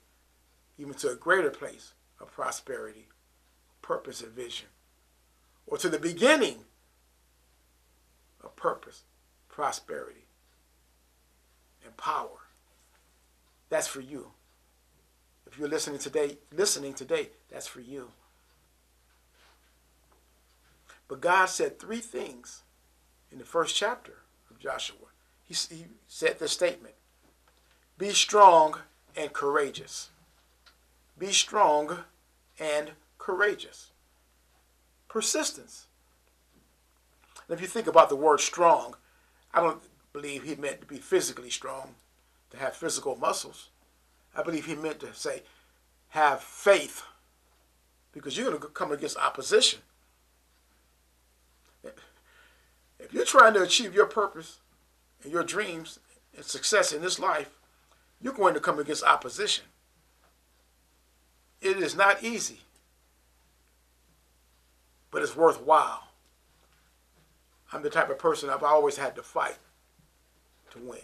even 0.77 0.93
to 0.95 1.11
a 1.11 1.15
greater 1.15 1.49
place 1.49 1.93
of 2.19 2.31
prosperity, 2.31 3.07
purpose, 3.81 4.21
and 4.21 4.31
vision. 4.31 4.67
Or 5.67 5.77
to 5.77 5.89
the 5.89 5.99
beginning 5.99 6.65
of 8.43 8.55
purpose, 8.55 9.03
prosperity, 9.49 10.25
and 11.85 11.95
power. 11.97 12.47
That's 13.69 13.87
for 13.87 14.01
you. 14.01 14.31
If 15.47 15.57
you're 15.57 15.67
listening 15.67 15.99
today, 15.99 16.37
listening 16.51 16.93
today, 16.93 17.29
that's 17.49 17.67
for 17.67 17.81
you. 17.81 18.09
But 21.07 21.21
God 21.21 21.45
said 21.45 21.79
three 21.79 21.99
things 21.99 22.63
in 23.31 23.37
the 23.37 23.45
first 23.45 23.75
chapter 23.75 24.13
of 24.49 24.59
Joshua. 24.59 24.97
He, 25.43 25.53
he 25.53 25.85
said 26.07 26.39
this 26.39 26.51
statement 26.51 26.95
Be 27.97 28.09
strong 28.09 28.79
and 29.15 29.31
courageous. 29.33 30.09
Be 31.17 31.31
strong 31.31 31.99
and 32.59 32.91
courageous. 33.17 33.91
Persistence. 35.07 35.87
And 37.47 37.55
if 37.55 37.61
you 37.61 37.67
think 37.67 37.87
about 37.87 38.09
the 38.09 38.15
word 38.15 38.39
strong, 38.39 38.95
I 39.53 39.61
don't 39.61 39.81
believe 40.11 40.43
he 40.43 40.55
meant 40.55 40.81
to 40.81 40.87
be 40.87 40.97
physically 40.97 41.49
strong, 41.49 41.95
to 42.51 42.57
have 42.57 42.75
physical 42.75 43.15
muscles. 43.15 43.69
I 44.35 44.43
believe 44.43 44.65
he 44.65 44.75
meant 44.75 44.99
to 45.01 45.13
say, 45.13 45.43
have 46.09 46.41
faith, 46.41 47.03
because 48.11 48.37
you're 48.37 48.49
going 48.49 48.61
to 48.61 48.67
come 48.67 48.91
against 48.91 49.17
opposition. 49.17 49.79
If 52.99 53.11
you're 53.11 53.25
trying 53.25 53.53
to 53.55 53.61
achieve 53.61 53.93
your 53.93 54.05
purpose 54.05 54.59
and 55.23 55.31
your 55.31 55.43
dreams 55.43 55.99
and 56.35 56.45
success 56.45 56.93
in 56.93 57.01
this 57.01 57.19
life, 57.19 57.49
you're 58.21 58.33
going 58.33 58.53
to 58.53 58.59
come 58.59 58.79
against 58.79 59.03
opposition. 59.03 59.65
It 61.63 61.77
is 61.77 61.95
not 61.95 62.21
easy, 62.21 62.59
but 65.11 65.21
it's 65.21 65.35
worthwhile. 65.35 66.09
I'm 67.71 67.81
the 67.81 67.89
type 67.89 68.09
of 68.09 68.19
person 68.19 68.49
I've 68.49 68.63
always 68.63 68.97
had 68.97 69.15
to 69.15 69.23
fight 69.23 69.57
to 70.71 70.79
win. 70.79 70.99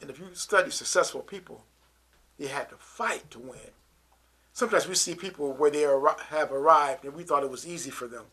And 0.00 0.10
if 0.10 0.18
you 0.18 0.26
study 0.32 0.70
successful 0.70 1.20
people, 1.20 1.64
they 2.36 2.48
had 2.48 2.68
to 2.70 2.76
fight 2.76 3.30
to 3.30 3.38
win. 3.38 3.70
Sometimes 4.52 4.88
we 4.88 4.94
see 4.96 5.14
people 5.14 5.52
where 5.52 5.70
they 5.70 5.82
have 5.82 6.52
arrived 6.52 7.04
and 7.04 7.14
we 7.14 7.22
thought 7.22 7.44
it 7.44 7.50
was 7.50 7.66
easy 7.66 7.90
for 7.90 8.08
them. 8.08 8.24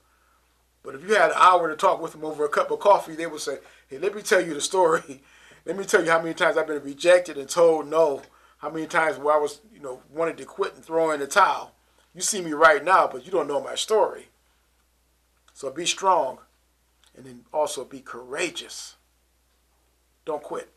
But 0.84 0.96
if 0.96 1.08
you 1.08 1.16
had 1.16 1.30
an 1.32 1.38
hour 1.38 1.70
to 1.70 1.76
talk 1.76 2.02
with 2.02 2.14
them 2.14 2.26
over 2.26 2.46
a 2.46 2.50
cup 2.50 2.72
of 2.72 2.80
coffee, 2.80 3.16
they 3.16 3.28
would 3.28 3.42
say, 3.42 3.60
Hey, 3.88 4.00
let 4.00 4.16
me 4.16 4.24
tell 4.24 4.42
you 4.42 4.54
the 4.56 4.62
story. 4.62 5.22
let 5.66 5.78
me 5.78 5.86
tell 5.86 6.04
you 6.04 6.10
how 6.10 6.22
many 6.22 6.34
times 6.34 6.58
I've 6.58 6.68
been 6.68 6.84
rejected 6.84 7.38
and 7.38 7.48
told 7.48 7.88
no. 7.88 8.24
How 8.58 8.70
many 8.70 8.88
times 8.88 9.18
where 9.18 9.36
I 9.36 9.40
was, 9.40 9.62
you 9.74 9.80
know, 9.80 10.02
wanted 10.12 10.38
to 10.38 10.46
quit 10.46 10.76
and 10.76 10.84
throw 10.84 11.12
in 11.12 11.20
the 11.20 11.28
towel. 11.28 11.74
You 12.16 12.22
see 12.22 12.42
me 12.42 12.54
right 12.54 12.84
now, 12.84 13.08
but 13.08 13.26
you 13.26 13.32
don't 13.32 13.48
know 13.48 13.62
my 13.62 13.76
story. 13.76 14.30
So 15.54 15.70
be 15.72 15.86
strong 15.86 16.40
and 17.16 17.26
then 17.26 17.46
also 17.54 17.84
be 17.84 18.00
courageous. 18.00 18.96
Don't 20.26 20.44
quit. 20.44 20.70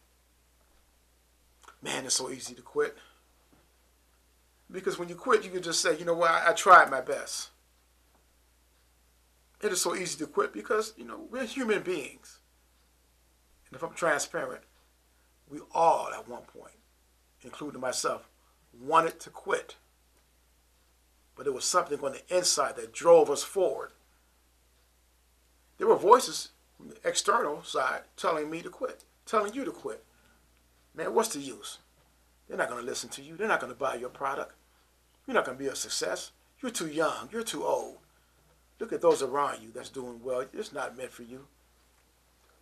Man, 1.83 2.05
it's 2.05 2.15
so 2.15 2.31
easy 2.31 2.55
to 2.55 2.63
quit. 2.63 2.97
Because 4.71 4.99
when 4.99 5.09
you 5.09 5.15
quit, 5.15 5.45
you 5.45 5.51
can 5.51 5.63
just 5.63 5.81
say, 5.81 5.99
you 5.99 6.05
know 6.05 6.15
what, 6.15 6.31
I, 6.31 6.51
I 6.51 6.53
tried 6.53 6.91
my 6.91 7.01
best. 7.01 7.51
It 9.63 9.73
is 9.73 9.81
so 9.81 9.95
easy 9.95 10.19
to 10.19 10.27
quit 10.27 10.53
because, 10.53 10.95
you 10.97 11.05
know, 11.05 11.27
we're 11.31 11.45
human 11.45 11.83
beings. 11.83 12.39
And 13.69 13.77
if 13.77 13.83
I'm 13.83 13.95
transparent, 13.95 14.63
we 15.49 15.61
all 15.73 16.09
at 16.15 16.29
one 16.29 16.43
point, 16.43 16.75
including 17.43 17.81
myself, 17.81 18.29
wanted 18.79 19.21
to 19.21 19.31
quit. 19.31 19.77
But 21.37 21.47
it 21.47 21.55
was 21.55 21.65
something 21.65 21.99
on 22.01 22.13
the 22.13 22.37
inside 22.37 22.77
that 22.77 22.93
drove 22.93 23.31
us 23.31 23.43
forward. 23.43 23.93
There 25.79 25.89
were 25.89 25.97
voices 25.97 26.51
from 26.77 26.91
the 26.91 26.97
external 27.09 27.63
side 27.63 28.03
telling 28.17 28.51
me 28.51 28.61
to 28.63 28.69
quit, 28.69 29.05
telling 29.25 29.55
you 29.55 29.65
to 29.65 29.71
quit. 29.71 30.05
Man, 30.95 31.15
what's 31.15 31.31
the 31.31 31.41
use? 31.41 31.79
They're 32.49 32.59
not 32.59 32.69
going 32.69 32.81
to 32.81 32.87
listen 32.87 33.09
to 33.11 33.23
you. 33.23 33.37
They're 33.37 33.49
not 33.49 33.61
going 33.61 33.73
to 33.73 33.79
buy 33.79 33.95
your 33.95 34.09
product. 34.09 34.53
You're 35.27 35.35
not 35.35 35.45
going 35.45 35.57
to 35.57 35.63
be 35.65 35.71
a 35.71 35.77
success. 35.77 36.33
You're 36.61 36.73
too 36.73 36.89
young. 36.89 37.29
You're 37.33 37.43
too 37.43 37.65
old. 37.65 37.99
Look 38.79 38.93
at 38.93 39.01
those 39.01 39.23
around 39.23 39.63
you 39.63 39.71
that's 39.73 39.89
doing 39.89 40.21
well. 40.23 40.45
It's 40.53 40.73
not 40.73 40.97
meant 40.97 41.13
for 41.13 41.23
you. 41.23 41.47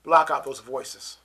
Block 0.02 0.30
out 0.30 0.44
those 0.44 0.60
voices 0.60 1.18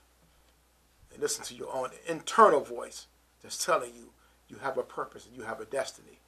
and 1.12 1.22
listen 1.22 1.44
to 1.46 1.54
your 1.54 1.74
own 1.76 1.90
internal 2.08 2.62
voice 2.62 3.08
that's 3.44 3.64
telling 3.64 3.94
you 3.96 4.10
you 4.48 4.58
have 4.58 4.78
a 4.78 4.84
purpose 4.84 5.28
and 5.28 5.36
you 5.36 5.44
have 5.44 5.60
a 5.60 5.66
destiny. 5.66 6.20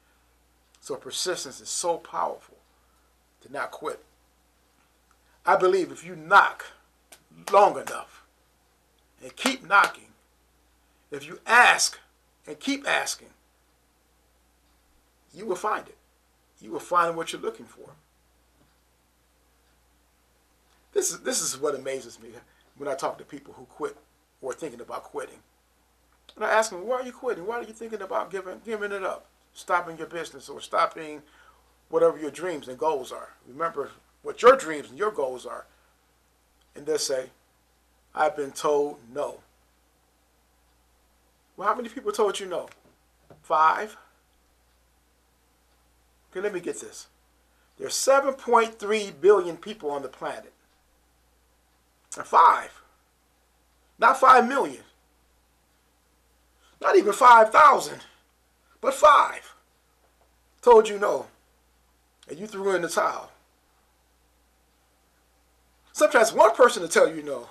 So 0.80 0.94
persistence 0.94 1.60
is 1.60 1.68
so 1.68 1.96
powerful 1.96 2.58
to 3.40 3.52
not 3.52 3.70
quit. 3.70 4.04
I 5.44 5.56
believe 5.56 5.90
if 5.90 6.04
you 6.04 6.14
knock 6.14 6.66
long 7.52 7.72
enough 7.80 8.24
and 9.22 9.34
keep 9.36 9.66
knocking, 9.66 10.08
if 11.10 11.26
you 11.26 11.40
ask 11.46 11.98
and 12.46 12.58
keep 12.58 12.86
asking, 12.86 13.28
you 15.32 15.46
will 15.46 15.56
find 15.56 15.86
it. 15.88 15.96
You 16.60 16.72
will 16.72 16.80
find 16.80 17.16
what 17.16 17.32
you're 17.32 17.42
looking 17.42 17.66
for. 17.66 17.90
This 20.92 21.10
is 21.10 21.20
this 21.20 21.42
is 21.42 21.60
what 21.60 21.74
amazes 21.74 22.18
me 22.20 22.30
when 22.76 22.88
I 22.88 22.94
talk 22.94 23.18
to 23.18 23.24
people 23.24 23.54
who 23.54 23.66
quit 23.66 23.96
or 24.40 24.54
thinking 24.54 24.80
about 24.80 25.04
quitting. 25.04 25.40
And 26.34 26.44
I 26.44 26.50
ask 26.50 26.70
them, 26.70 26.86
why 26.86 26.96
are 26.96 27.02
you 27.02 27.12
quitting? 27.12 27.46
Why 27.46 27.56
are 27.56 27.62
you 27.62 27.72
thinking 27.72 28.02
about 28.02 28.30
giving 28.30 28.60
giving 28.64 28.92
it 28.92 29.04
up, 29.04 29.26
stopping 29.54 29.96
your 29.96 30.06
business 30.06 30.48
or 30.48 30.60
stopping 30.60 31.22
whatever 31.88 32.18
your 32.18 32.30
dreams 32.30 32.68
and 32.68 32.78
goals 32.78 33.12
are? 33.12 33.30
Remember 33.48 33.90
what 34.22 34.42
your 34.42 34.56
dreams 34.56 34.90
and 34.90 34.98
your 34.98 35.12
goals 35.12 35.46
are. 35.46 35.66
And 36.74 36.84
they'll 36.84 36.98
say, 36.98 37.30
I've 38.14 38.36
been 38.36 38.52
told 38.52 38.98
no. 39.14 39.40
Well, 41.56 41.68
how 41.68 41.74
many 41.74 41.88
people 41.88 42.12
told 42.12 42.38
you 42.38 42.46
no? 42.46 42.68
Five? 43.42 43.96
Okay, 46.30 46.40
let 46.40 46.52
me 46.52 46.60
get 46.60 46.80
this. 46.80 47.06
There's 47.78 47.94
7.3 47.94 49.20
billion 49.20 49.56
people 49.56 49.90
on 49.90 50.02
the 50.02 50.08
planet. 50.08 50.52
Five. 52.10 52.82
Not 53.98 54.18
five 54.18 54.48
million. 54.48 54.82
Not 56.80 56.96
even 56.96 57.12
5,000. 57.12 58.00
But 58.80 58.94
five. 58.94 59.54
Told 60.62 60.88
you 60.88 60.98
no. 60.98 61.26
And 62.28 62.38
you 62.38 62.46
threw 62.46 62.74
in 62.74 62.82
the 62.82 62.88
towel. 62.88 63.30
Sometimes 65.92 66.32
one 66.32 66.54
person 66.54 66.82
to 66.82 66.88
tell 66.88 67.08
you 67.12 67.22
no. 67.22 67.48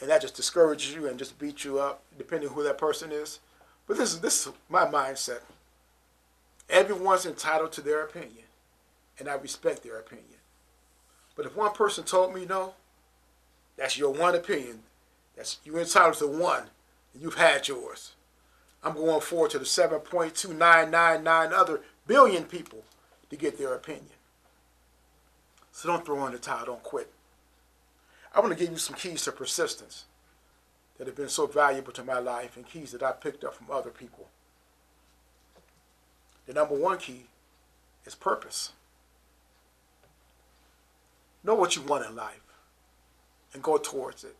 And 0.00 0.10
that 0.10 0.22
just 0.22 0.34
discourages 0.34 0.92
you 0.92 1.06
and 1.06 1.18
just 1.18 1.38
beats 1.38 1.64
you 1.64 1.78
up, 1.78 2.02
depending 2.18 2.48
who 2.48 2.64
that 2.64 2.78
person 2.78 3.12
is. 3.12 3.38
But 3.86 3.96
this 3.96 4.12
is 4.12 4.20
this 4.20 4.46
is 4.46 4.52
my 4.68 4.84
mindset. 4.84 5.40
Everyone's 6.68 7.26
entitled 7.26 7.72
to 7.72 7.80
their 7.80 8.02
opinion, 8.02 8.44
and 9.18 9.28
I 9.28 9.34
respect 9.34 9.82
their 9.82 9.98
opinion. 9.98 10.38
But 11.36 11.46
if 11.46 11.56
one 11.56 11.72
person 11.72 12.04
told 12.04 12.34
me 12.34 12.46
no, 12.46 12.74
that's 13.76 13.98
your 13.98 14.12
one 14.12 14.34
opinion. 14.34 14.80
That's 15.36 15.58
you're 15.64 15.80
entitled 15.80 16.16
to 16.16 16.26
one, 16.26 16.64
you've 17.18 17.34
had 17.34 17.68
yours. 17.68 18.12
I'm 18.82 18.94
going 18.94 19.20
forward 19.20 19.50
to 19.52 19.58
the 19.58 19.64
7.2999 19.64 21.52
other 21.52 21.80
billion 22.06 22.44
people 22.44 22.84
to 23.30 23.36
get 23.36 23.58
their 23.58 23.74
opinion. 23.74 24.10
So 25.72 25.88
don't 25.88 26.04
throw 26.04 26.26
in 26.26 26.32
the 26.32 26.38
towel, 26.38 26.66
don't 26.66 26.82
quit. 26.82 27.10
I 28.34 28.40
want 28.40 28.52
to 28.52 28.58
give 28.58 28.70
you 28.70 28.78
some 28.78 28.96
keys 28.96 29.24
to 29.24 29.32
persistence 29.32 30.04
that 30.98 31.06
have 31.06 31.16
been 31.16 31.28
so 31.28 31.46
valuable 31.46 31.92
to 31.92 32.04
my 32.04 32.18
life 32.18 32.56
and 32.56 32.66
keys 32.66 32.92
that 32.92 33.02
I 33.02 33.12
picked 33.12 33.44
up 33.44 33.54
from 33.54 33.70
other 33.70 33.90
people. 33.90 34.28
The 36.46 36.52
number 36.52 36.74
one 36.74 36.98
key 36.98 37.26
is 38.04 38.14
purpose. 38.14 38.72
Know 41.42 41.54
what 41.54 41.76
you 41.76 41.82
want 41.82 42.06
in 42.06 42.14
life 42.14 42.40
and 43.52 43.62
go 43.62 43.78
towards 43.78 44.24
it. 44.24 44.36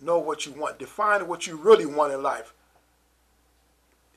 Know 0.00 0.18
what 0.18 0.46
you 0.46 0.52
want. 0.52 0.78
Define 0.78 1.26
what 1.26 1.46
you 1.46 1.56
really 1.56 1.86
want 1.86 2.12
in 2.12 2.22
life. 2.22 2.52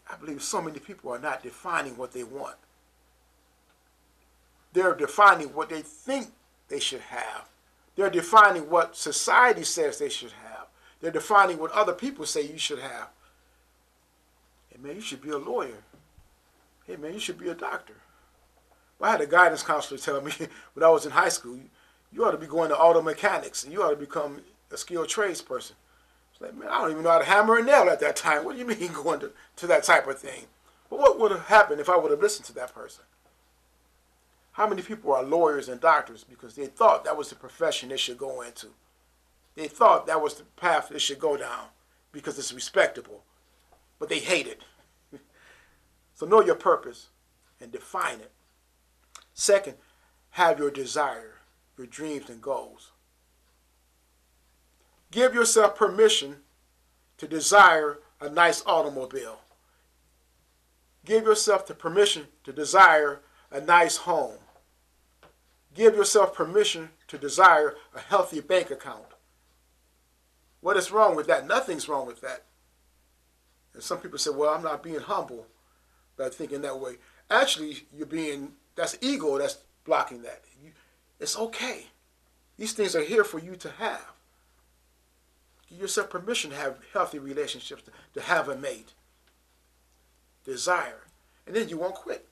I 0.10 0.16
believe 0.18 0.42
so 0.42 0.62
many 0.62 0.80
people 0.80 1.12
are 1.12 1.20
not 1.20 1.44
defining 1.44 1.96
what 1.98 2.12
they 2.12 2.24
want. 2.24 2.56
They're 4.74 4.96
defining 4.96 5.54
what 5.54 5.70
they 5.70 5.82
think 5.82 6.28
they 6.68 6.80
should 6.80 7.02
have. 7.02 7.50
They're 7.96 8.10
defining 8.10 8.70
what 8.70 8.96
society 8.96 9.64
says 9.64 9.98
they 9.98 10.10
should 10.10 10.32
have. 10.32 10.68
They're 11.02 11.12
defining 11.12 11.58
what 11.58 11.72
other 11.72 11.94
people 11.94 12.26
say 12.26 12.42
you 12.42 12.58
should 12.58 12.80
have. 12.80 13.10
Hey 14.70 14.78
man, 14.82 14.96
you 14.96 15.02
should 15.02 15.22
be 15.22 15.30
a 15.30 15.38
lawyer. 15.38 15.84
Hey 16.86 16.96
man, 16.96 17.14
you 17.14 17.20
should 17.20 17.38
be 17.38 17.50
a 17.50 17.56
doctor. 17.56 17.96
Well, 18.98 19.10
I 19.10 19.12
had 19.14 19.22
a 19.22 19.28
guidance 19.28 19.64
counselor 19.64 20.00
tell 20.00 20.22
me 20.22 20.32
when 20.74 20.84
I 20.84 20.90
was 20.90 21.06
in 21.06 21.12
high 21.12 21.30
school, 21.30 21.60
you 22.12 22.26
ought 22.26 22.32
to 22.32 22.38
be 22.38 22.48
going 22.48 22.70
to 22.70 22.78
auto 22.78 23.02
mechanics 23.02 23.64
and 23.64 23.72
you 23.72 23.84
ought 23.84 23.92
to 23.92 23.96
become 23.96 24.42
a 24.72 24.78
skilled 24.78 25.10
trades 25.10 25.42
person. 25.42 25.76
It's 26.32 26.42
like, 26.42 26.56
man, 26.56 26.70
I 26.70 26.80
don't 26.80 26.92
even 26.92 27.04
know 27.04 27.12
how 27.12 27.20
to 27.20 27.26
hammer 27.26 27.58
a 27.58 27.64
nail 27.64 27.90
at 27.90 28.00
that 28.00 28.16
time. 28.16 28.46
What 28.46 28.54
do 28.54 28.60
you 28.60 28.66
mean 28.66 28.92
going 29.04 29.20
to, 29.22 29.32
to 29.58 29.68
that 29.68 29.84
type 29.84 30.08
of 30.08 30.20
thing? 30.20 30.46
Well, 30.90 31.02
what 31.02 31.20
would 31.20 31.32
have 31.32 31.48
happened 31.48 31.82
if 31.82 31.90
I 31.90 31.98
would 31.98 32.12
have 32.12 32.22
listened 32.22 32.46
to 32.48 32.54
that 32.56 32.74
person? 32.74 33.04
How 34.54 34.68
many 34.68 34.82
people 34.82 35.14
are 35.14 35.24
lawyers 35.24 35.70
and 35.70 35.80
doctors 35.80 36.24
because 36.24 36.56
they 36.56 36.66
thought 36.66 37.06
that 37.06 37.18
was 37.18 37.30
the 37.30 37.36
profession 37.36 37.90
they 37.90 37.98
should 37.98 38.18
go 38.18 38.42
into? 38.42 38.68
They 39.56 39.68
thought 39.68 40.08
that 40.08 40.22
was 40.22 40.36
the 40.36 40.44
path 40.44 40.90
they 40.90 41.00
should 41.00 41.20
go 41.20 41.38
down 41.38 41.68
because 42.12 42.38
it's 42.38 42.54
respectable, 42.54 43.24
but 44.00 44.10
they 44.10 44.20
hate 44.20 44.48
it. 44.48 44.64
so 46.16 46.26
know 46.26 46.42
your 46.42 46.56
purpose 46.56 47.10
and 47.62 47.72
define 47.72 48.20
it. 48.20 48.32
Second, 49.34 49.76
have 50.32 50.60
your 50.60 50.72
desire, 50.72 51.36
your 51.78 51.88
dreams 51.88 52.30
and 52.30 52.42
goals. 52.42 52.92
Give 55.12 55.34
yourself 55.34 55.76
permission 55.76 56.38
to 57.18 57.28
desire 57.28 58.00
a 58.22 58.30
nice 58.30 58.64
automobile. 58.66 59.40
Give 61.06 61.24
yourself 61.24 61.66
the 61.66 61.74
permission 61.74 62.28
to 62.44 62.54
desire 62.54 63.22
a 63.52 63.60
nice 63.60 63.98
home. 63.98 64.38
Give 65.74 65.96
yourself 65.96 66.34
permission 66.34 66.90
to 67.08 67.18
desire 67.18 67.76
a 67.96 68.00
healthy 68.00 68.42
bank 68.42 68.70
account. 68.70 69.06
What 70.62 70.78
is 70.78 70.92
wrong 70.92 71.16
with 71.16 71.28
that? 71.28 71.48
Nothing's 71.48 71.88
wrong 71.88 72.06
with 72.06 72.22
that. 72.22 72.44
And 73.74 73.82
some 73.82 74.00
people 74.00 74.20
say, 74.20 74.32
well, 74.32 74.54
I'm 74.54 74.64
not 74.64 74.84
being 74.84 75.00
humble 75.00 75.48
by 76.18 76.30
thinking 76.30 76.62
that 76.62 76.80
way. 76.80 76.96
Actually, 77.32 77.88
you're 77.96 78.06
being, 78.06 78.54
that's 78.76 78.98
ego 79.02 79.38
that's 79.38 79.60
blocking 79.86 80.22
that. 80.24 80.42
It's 81.20 81.38
okay. 81.38 81.86
These 82.58 82.74
things 82.74 82.96
are 82.96 83.04
here 83.04 83.24
for 83.24 83.40
you 83.40 83.56
to 83.56 83.70
have. 83.72 84.12
Give 85.70 85.80
yourself 85.80 86.10
permission 86.10 86.50
to 86.50 86.56
have 86.56 86.80
healthy 86.94 87.20
relationships, 87.20 87.84
to, 87.84 87.92
to 88.14 88.22
have 88.26 88.50
a 88.50 88.58
mate. 88.58 88.94
Desire. 90.44 91.08
And 91.46 91.56
then 91.56 91.70
you 91.70 91.78
won't 91.78 91.96
quit. 91.96 92.28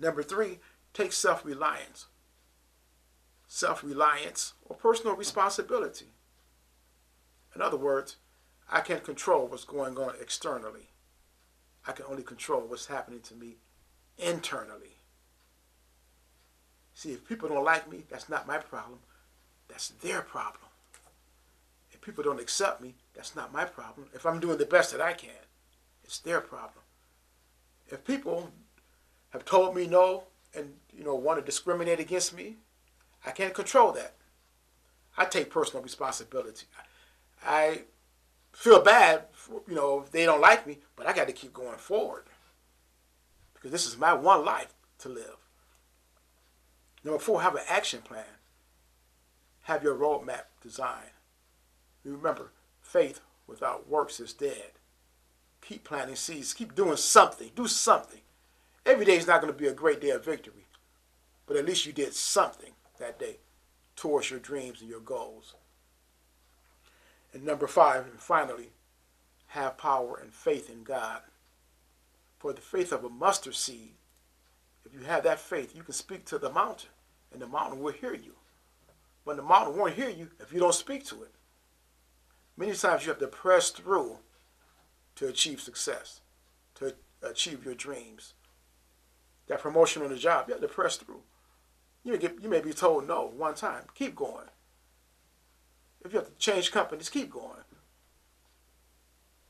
Number 0.00 0.22
three, 0.22 0.58
take 0.94 1.12
self 1.12 1.44
reliance. 1.44 2.06
Self 3.46 3.84
reliance 3.84 4.54
or 4.64 4.76
personal 4.76 5.16
responsibility. 5.16 6.06
In 7.54 7.62
other 7.62 7.76
words, 7.76 8.16
I 8.70 8.80
can't 8.80 9.04
control 9.04 9.46
what's 9.46 9.64
going 9.64 9.96
on 9.96 10.14
externally. 10.20 10.90
I 11.86 11.92
can 11.92 12.06
only 12.08 12.22
control 12.22 12.62
what's 12.62 12.86
happening 12.86 13.20
to 13.20 13.34
me 13.34 13.56
internally. 14.18 14.96
See, 16.94 17.12
if 17.12 17.28
people 17.28 17.48
don't 17.48 17.64
like 17.64 17.90
me, 17.90 18.04
that's 18.10 18.28
not 18.28 18.46
my 18.46 18.58
problem. 18.58 19.00
That's 19.68 19.88
their 19.88 20.22
problem. 20.22 20.65
People 22.06 22.22
don't 22.22 22.40
accept 22.40 22.80
me, 22.80 22.94
that's 23.14 23.34
not 23.34 23.52
my 23.52 23.64
problem. 23.64 24.06
If 24.14 24.24
I'm 24.24 24.38
doing 24.38 24.58
the 24.58 24.64
best 24.64 24.92
that 24.92 25.00
I 25.00 25.12
can, 25.12 25.42
it's 26.04 26.20
their 26.20 26.40
problem. 26.40 26.84
If 27.88 28.04
people 28.04 28.52
have 29.30 29.44
told 29.44 29.74
me 29.74 29.88
no 29.88 30.22
and 30.54 30.74
you 30.96 31.02
know 31.02 31.16
want 31.16 31.40
to 31.40 31.44
discriminate 31.44 31.98
against 31.98 32.32
me, 32.32 32.58
I 33.26 33.32
can't 33.32 33.52
control 33.52 33.90
that. 33.94 34.14
I 35.18 35.24
take 35.24 35.50
personal 35.50 35.82
responsibility. 35.82 36.68
I 37.44 37.82
feel 38.52 38.80
bad, 38.80 39.24
for, 39.32 39.62
you 39.66 39.74
know, 39.74 40.02
if 40.04 40.12
they 40.12 40.26
don't 40.26 40.40
like 40.40 40.64
me, 40.64 40.78
but 40.94 41.08
I 41.08 41.12
got 41.12 41.26
to 41.26 41.32
keep 41.32 41.52
going 41.52 41.76
forward 41.76 42.26
because 43.52 43.72
this 43.72 43.84
is 43.84 43.98
my 43.98 44.14
one 44.14 44.44
life 44.44 44.74
to 45.00 45.08
live. 45.08 45.38
Number 47.02 47.18
four, 47.18 47.42
have 47.42 47.56
an 47.56 47.64
action 47.68 48.00
plan. 48.00 48.22
Have 49.62 49.82
your 49.82 49.96
roadmap 49.96 50.42
designed. 50.62 51.10
Remember, 52.12 52.52
faith 52.80 53.20
without 53.46 53.88
works 53.88 54.20
is 54.20 54.32
dead. 54.32 54.72
Keep 55.60 55.84
planting 55.84 56.16
seeds. 56.16 56.54
Keep 56.54 56.74
doing 56.74 56.96
something. 56.96 57.50
Do 57.54 57.66
something. 57.66 58.20
Every 58.84 59.04
day 59.04 59.16
is 59.16 59.26
not 59.26 59.40
going 59.40 59.52
to 59.52 59.58
be 59.58 59.66
a 59.66 59.74
great 59.74 60.00
day 60.00 60.10
of 60.10 60.24
victory, 60.24 60.66
but 61.46 61.56
at 61.56 61.64
least 61.64 61.86
you 61.86 61.92
did 61.92 62.14
something 62.14 62.72
that 63.00 63.18
day 63.18 63.38
towards 63.96 64.30
your 64.30 64.38
dreams 64.38 64.80
and 64.80 64.88
your 64.88 65.00
goals. 65.00 65.54
And 67.32 67.44
number 67.44 67.66
five, 67.66 68.06
and 68.06 68.20
finally, 68.20 68.70
have 69.48 69.76
power 69.76 70.18
and 70.22 70.32
faith 70.32 70.70
in 70.70 70.84
God. 70.84 71.22
For 72.38 72.52
the 72.52 72.60
faith 72.60 72.92
of 72.92 73.02
a 73.02 73.08
mustard 73.08 73.56
seed, 73.56 73.94
if 74.84 74.94
you 74.94 75.00
have 75.00 75.24
that 75.24 75.40
faith, 75.40 75.74
you 75.74 75.82
can 75.82 75.94
speak 75.94 76.24
to 76.26 76.38
the 76.38 76.50
mountain, 76.50 76.90
and 77.32 77.42
the 77.42 77.48
mountain 77.48 77.80
will 77.80 77.92
hear 77.92 78.14
you. 78.14 78.34
But 79.24 79.36
the 79.36 79.42
mountain 79.42 79.76
won't 79.76 79.94
hear 79.94 80.10
you 80.10 80.28
if 80.38 80.52
you 80.52 80.60
don't 80.60 80.74
speak 80.74 81.04
to 81.06 81.24
it. 81.24 81.32
Many 82.56 82.72
times 82.74 83.04
you 83.04 83.10
have 83.10 83.18
to 83.18 83.26
press 83.26 83.70
through 83.70 84.18
to 85.16 85.28
achieve 85.28 85.60
success, 85.60 86.20
to 86.76 86.94
achieve 87.22 87.64
your 87.64 87.74
dreams. 87.74 88.34
That 89.48 89.60
promotion 89.60 90.02
on 90.02 90.08
the 90.08 90.16
job, 90.16 90.46
you 90.48 90.54
have 90.54 90.62
to 90.62 90.68
press 90.68 90.96
through. 90.96 91.22
You 92.02 92.12
may, 92.12 92.18
get, 92.18 92.40
you 92.40 92.48
may 92.48 92.60
be 92.60 92.72
told 92.72 93.06
no 93.06 93.26
one 93.26 93.54
time. 93.54 93.84
Keep 93.94 94.16
going. 94.16 94.46
If 96.04 96.12
you 96.12 96.18
have 96.20 96.28
to 96.28 96.38
change 96.38 96.70
companies, 96.70 97.08
keep 97.08 97.30
going. 97.30 97.64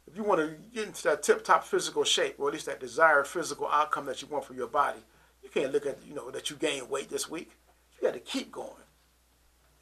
If 0.06 0.16
you 0.16 0.22
want 0.22 0.40
to 0.40 0.56
get 0.72 0.86
into 0.86 1.02
that 1.04 1.22
tip-top 1.22 1.64
physical 1.64 2.04
shape, 2.04 2.36
or 2.38 2.48
at 2.48 2.54
least 2.54 2.66
that 2.66 2.80
desired 2.80 3.26
physical 3.26 3.68
outcome 3.68 4.06
that 4.06 4.22
you 4.22 4.28
want 4.28 4.44
for 4.44 4.54
your 4.54 4.68
body, 4.68 5.00
you 5.42 5.50
can't 5.50 5.72
look 5.72 5.84
at, 5.84 5.98
you 6.06 6.14
know, 6.14 6.30
that 6.30 6.48
you 6.48 6.56
gained 6.56 6.88
weight 6.88 7.10
this 7.10 7.30
week. 7.30 7.50
You 7.94 8.08
got 8.08 8.14
to 8.14 8.20
keep 8.20 8.50
going. 8.50 8.70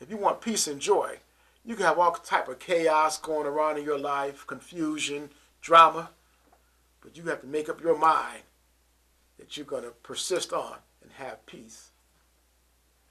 If 0.00 0.10
you 0.10 0.16
want 0.16 0.40
peace 0.40 0.66
and 0.66 0.80
joy, 0.80 1.18
you 1.64 1.74
can 1.74 1.87
have 1.87 1.98
all 1.98 2.12
type 2.12 2.48
of 2.48 2.59
chaos 2.59 3.18
going 3.18 3.46
around 3.46 3.79
in 3.79 3.85
your 3.85 3.98
life, 3.98 4.46
confusion, 4.46 5.31
drama, 5.61 6.11
but 7.00 7.16
you 7.16 7.24
have 7.24 7.40
to 7.40 7.46
make 7.46 7.68
up 7.68 7.83
your 7.83 7.98
mind 7.98 8.42
that 9.38 9.57
you're 9.57 9.66
going 9.66 9.85
to 9.85 9.90
persist 10.03 10.53
on 10.53 10.77
and 11.03 11.11
have 11.12 11.44
peace. 11.46 11.90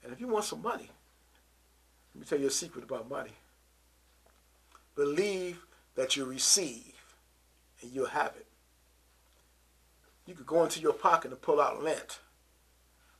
And 0.02 0.12
if 0.12 0.20
you 0.20 0.28
want 0.28 0.44
some 0.44 0.62
money, 0.62 0.88
let 2.14 2.20
me 2.20 2.26
tell 2.26 2.38
you 2.38 2.46
a 2.46 2.50
secret 2.50 2.84
about 2.84 3.08
money. 3.08 3.32
Believe 4.94 5.66
that 5.96 6.16
you 6.16 6.24
receive, 6.24 6.94
and 7.82 7.90
you'll 7.90 8.06
have 8.06 8.34
it. 8.36 8.46
You 10.26 10.34
could 10.34 10.46
go 10.46 10.62
into 10.62 10.80
your 10.80 10.92
pocket 10.92 11.32
and 11.32 11.42
pull 11.42 11.60
out 11.60 11.82
lint. 11.82 12.20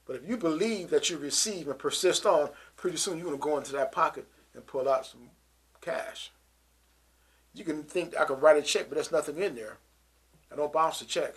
But 0.06 0.16
if 0.16 0.28
you 0.28 0.36
believe 0.36 0.90
that 0.90 1.10
you 1.10 1.18
receive 1.18 1.66
and 1.68 1.78
persist 1.78 2.24
on, 2.24 2.50
pretty 2.76 2.98
soon 2.98 3.18
you're 3.18 3.26
going 3.26 3.38
to 3.38 3.42
go 3.42 3.58
into 3.58 3.72
that 3.72 3.90
pocket 3.90 4.26
and 4.54 4.66
pull 4.66 4.88
out 4.88 5.06
some 5.06 5.30
cash. 5.80 6.30
You 7.52 7.64
can 7.64 7.82
think 7.84 8.16
I 8.18 8.24
could 8.24 8.42
write 8.42 8.56
a 8.56 8.62
check, 8.62 8.86
but 8.88 8.96
there's 8.96 9.12
nothing 9.12 9.38
in 9.38 9.54
there. 9.54 9.78
I 10.52 10.56
don't 10.56 10.72
bounce 10.72 10.98
the 10.98 11.04
check. 11.04 11.34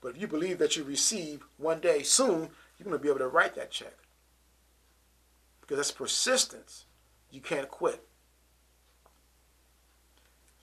But 0.00 0.14
if 0.14 0.20
you 0.20 0.26
believe 0.26 0.58
that 0.58 0.76
you 0.76 0.84
receive 0.84 1.44
one 1.58 1.80
day 1.80 2.02
soon, 2.02 2.50
you're 2.78 2.84
going 2.84 2.96
to 2.96 3.02
be 3.02 3.08
able 3.08 3.18
to 3.18 3.28
write 3.28 3.54
that 3.56 3.70
check. 3.70 3.94
Because 5.60 5.76
that's 5.76 5.90
persistence. 5.90 6.84
You 7.30 7.40
can't 7.40 7.68
quit. 7.68 8.06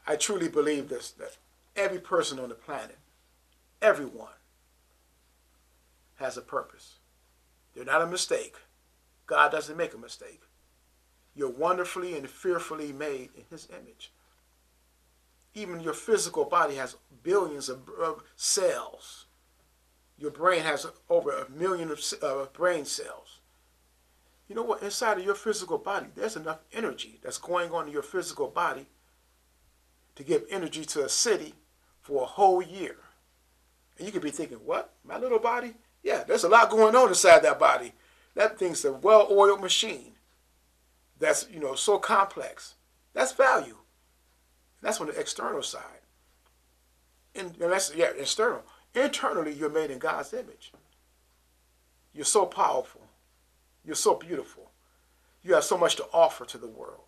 I 0.05 0.15
truly 0.15 0.47
believe 0.47 0.87
this 0.87 1.11
that 1.11 1.37
every 1.75 1.99
person 1.99 2.39
on 2.39 2.49
the 2.49 2.55
planet, 2.55 2.97
everyone, 3.81 4.29
has 6.15 6.37
a 6.37 6.41
purpose. 6.41 6.95
They're 7.75 7.85
not 7.85 8.01
a 8.01 8.07
mistake. 8.07 8.55
God 9.27 9.51
doesn't 9.51 9.77
make 9.77 9.93
a 9.93 9.97
mistake. 9.97 10.41
You're 11.37 11.51
wonderfully 11.51 12.17
and 12.17 12.27
fearfully 12.27 12.91
made 12.91 13.29
in 13.35 13.43
His 13.51 13.67
image. 13.69 14.11
Even 15.53 15.79
your 15.79 15.93
physical 15.93 16.45
body 16.45 16.75
has 16.75 16.97
billions 17.21 17.69
of, 17.69 18.23
cells. 18.35 19.27
Your 20.17 20.31
brain 20.31 20.63
has 20.63 20.87
over 21.09 21.31
a 21.31 21.49
million 21.51 21.91
of 21.91 22.01
uh, 22.23 22.45
brain 22.53 22.85
cells. 22.85 23.39
You 24.49 24.55
know 24.55 24.63
what? 24.63 24.81
Inside 24.81 25.19
of 25.19 25.25
your 25.25 25.35
physical 25.35 25.77
body, 25.77 26.07
there's 26.15 26.35
enough 26.35 26.59
energy 26.73 27.19
that's 27.21 27.37
going 27.37 27.71
on 27.71 27.85
in 27.85 27.93
your 27.93 28.01
physical 28.01 28.47
body 28.47 28.87
to 30.15 30.23
give 30.23 30.43
energy 30.49 30.85
to 30.85 31.05
a 31.05 31.09
city 31.09 31.53
for 32.01 32.23
a 32.23 32.25
whole 32.25 32.63
year. 32.63 32.95
And 33.99 34.07
you 34.07 34.11
could 34.11 34.23
be 34.23 34.31
thinking, 34.31 34.57
what? 34.57 34.93
My 35.05 35.19
little 35.19 35.39
body? 35.39 35.75
Yeah, 36.01 36.23
there's 36.23 36.45
a 36.45 36.49
lot 36.49 36.71
going 36.71 36.95
on 36.95 37.09
inside 37.09 37.43
that 37.43 37.59
body. 37.59 37.93
That 38.33 38.57
thing's 38.57 38.85
a 38.85 38.93
well-oiled 38.93 39.61
machine. 39.61 40.13
That's, 41.19 41.47
you 41.51 41.59
know, 41.59 41.75
so 41.75 41.97
complex. 41.97 42.75
That's 43.13 43.31
value. 43.31 43.77
That's 44.81 45.01
on 45.01 45.07
the 45.07 45.19
external 45.19 45.63
side. 45.63 45.81
And, 47.35 47.55
that's, 47.55 47.93
yeah, 47.95 48.11
external. 48.17 48.63
Internally, 48.93 49.53
you're 49.53 49.69
made 49.69 49.91
in 49.91 49.99
God's 49.99 50.33
image. 50.33 50.71
You're 52.13 52.25
so 52.25 52.45
powerful. 52.45 53.01
You're 53.85 53.95
so 53.95 54.15
beautiful. 54.15 54.71
You 55.43 55.53
have 55.53 55.63
so 55.63 55.77
much 55.77 55.95
to 55.97 56.05
offer 56.13 56.45
to 56.45 56.57
the 56.57 56.67
world. 56.67 57.01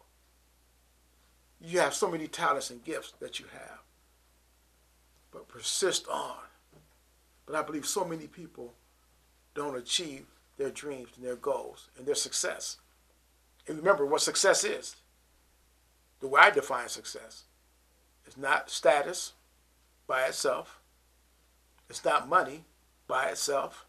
You 1.60 1.80
have 1.80 1.94
so 1.94 2.10
many 2.10 2.28
talents 2.28 2.70
and 2.70 2.84
gifts 2.84 3.14
that 3.20 3.40
you 3.40 3.46
have. 3.52 3.80
But 5.32 5.48
persist 5.48 6.08
on. 6.08 6.38
But 7.46 7.56
I 7.56 7.64
believe 7.64 7.86
so 7.86 8.06
many 8.06 8.28
people 8.28 8.74
don't 9.56 9.78
achieve 9.78 10.26
their 10.58 10.70
dreams 10.70 11.10
and 11.18 11.26
their 11.26 11.36
goals 11.36 11.90
and 11.98 12.06
their 12.06 12.16
success. 12.16 12.78
Remember 13.78 14.06
what 14.06 14.22
success 14.22 14.64
is. 14.64 14.96
The 16.20 16.28
way 16.28 16.42
I 16.42 16.50
define 16.50 16.90
success 16.90 17.44
is 18.28 18.36
not 18.36 18.70
status 18.70 19.34
by 20.08 20.24
itself. 20.24 20.80
It's 21.90 22.04
not 22.04 22.28
money 22.28 22.66
by 23.08 23.28
itself. 23.30 23.86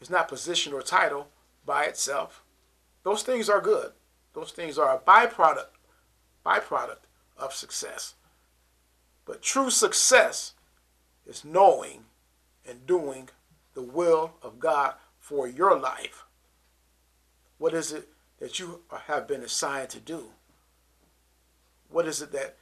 It's 0.00 0.10
not 0.10 0.28
position 0.28 0.72
or 0.72 0.82
title 0.82 1.28
by 1.64 1.84
itself. 1.84 2.42
Those 3.02 3.22
things 3.22 3.48
are 3.48 3.60
good. 3.60 3.92
Those 4.34 4.50
things 4.50 4.78
are 4.78 4.94
a 4.94 4.98
byproduct, 4.98 5.68
byproduct 6.44 7.04
of 7.36 7.54
success. 7.54 8.14
But 9.24 9.42
true 9.42 9.70
success 9.70 10.52
is 11.26 11.44
knowing 11.44 12.04
and 12.66 12.86
doing 12.86 13.28
the 13.74 13.82
will 13.82 14.34
of 14.42 14.58
God 14.58 14.94
for 15.18 15.46
your 15.46 15.78
life. 15.78 16.24
What 17.58 17.74
is 17.74 17.92
it 17.92 18.08
that 18.38 18.58
you 18.58 18.82
have 19.06 19.26
been 19.26 19.42
assigned 19.42 19.90
to 19.90 20.00
do? 20.00 20.30
What 21.88 22.06
is 22.06 22.20
it 22.20 22.32
that 22.32 22.56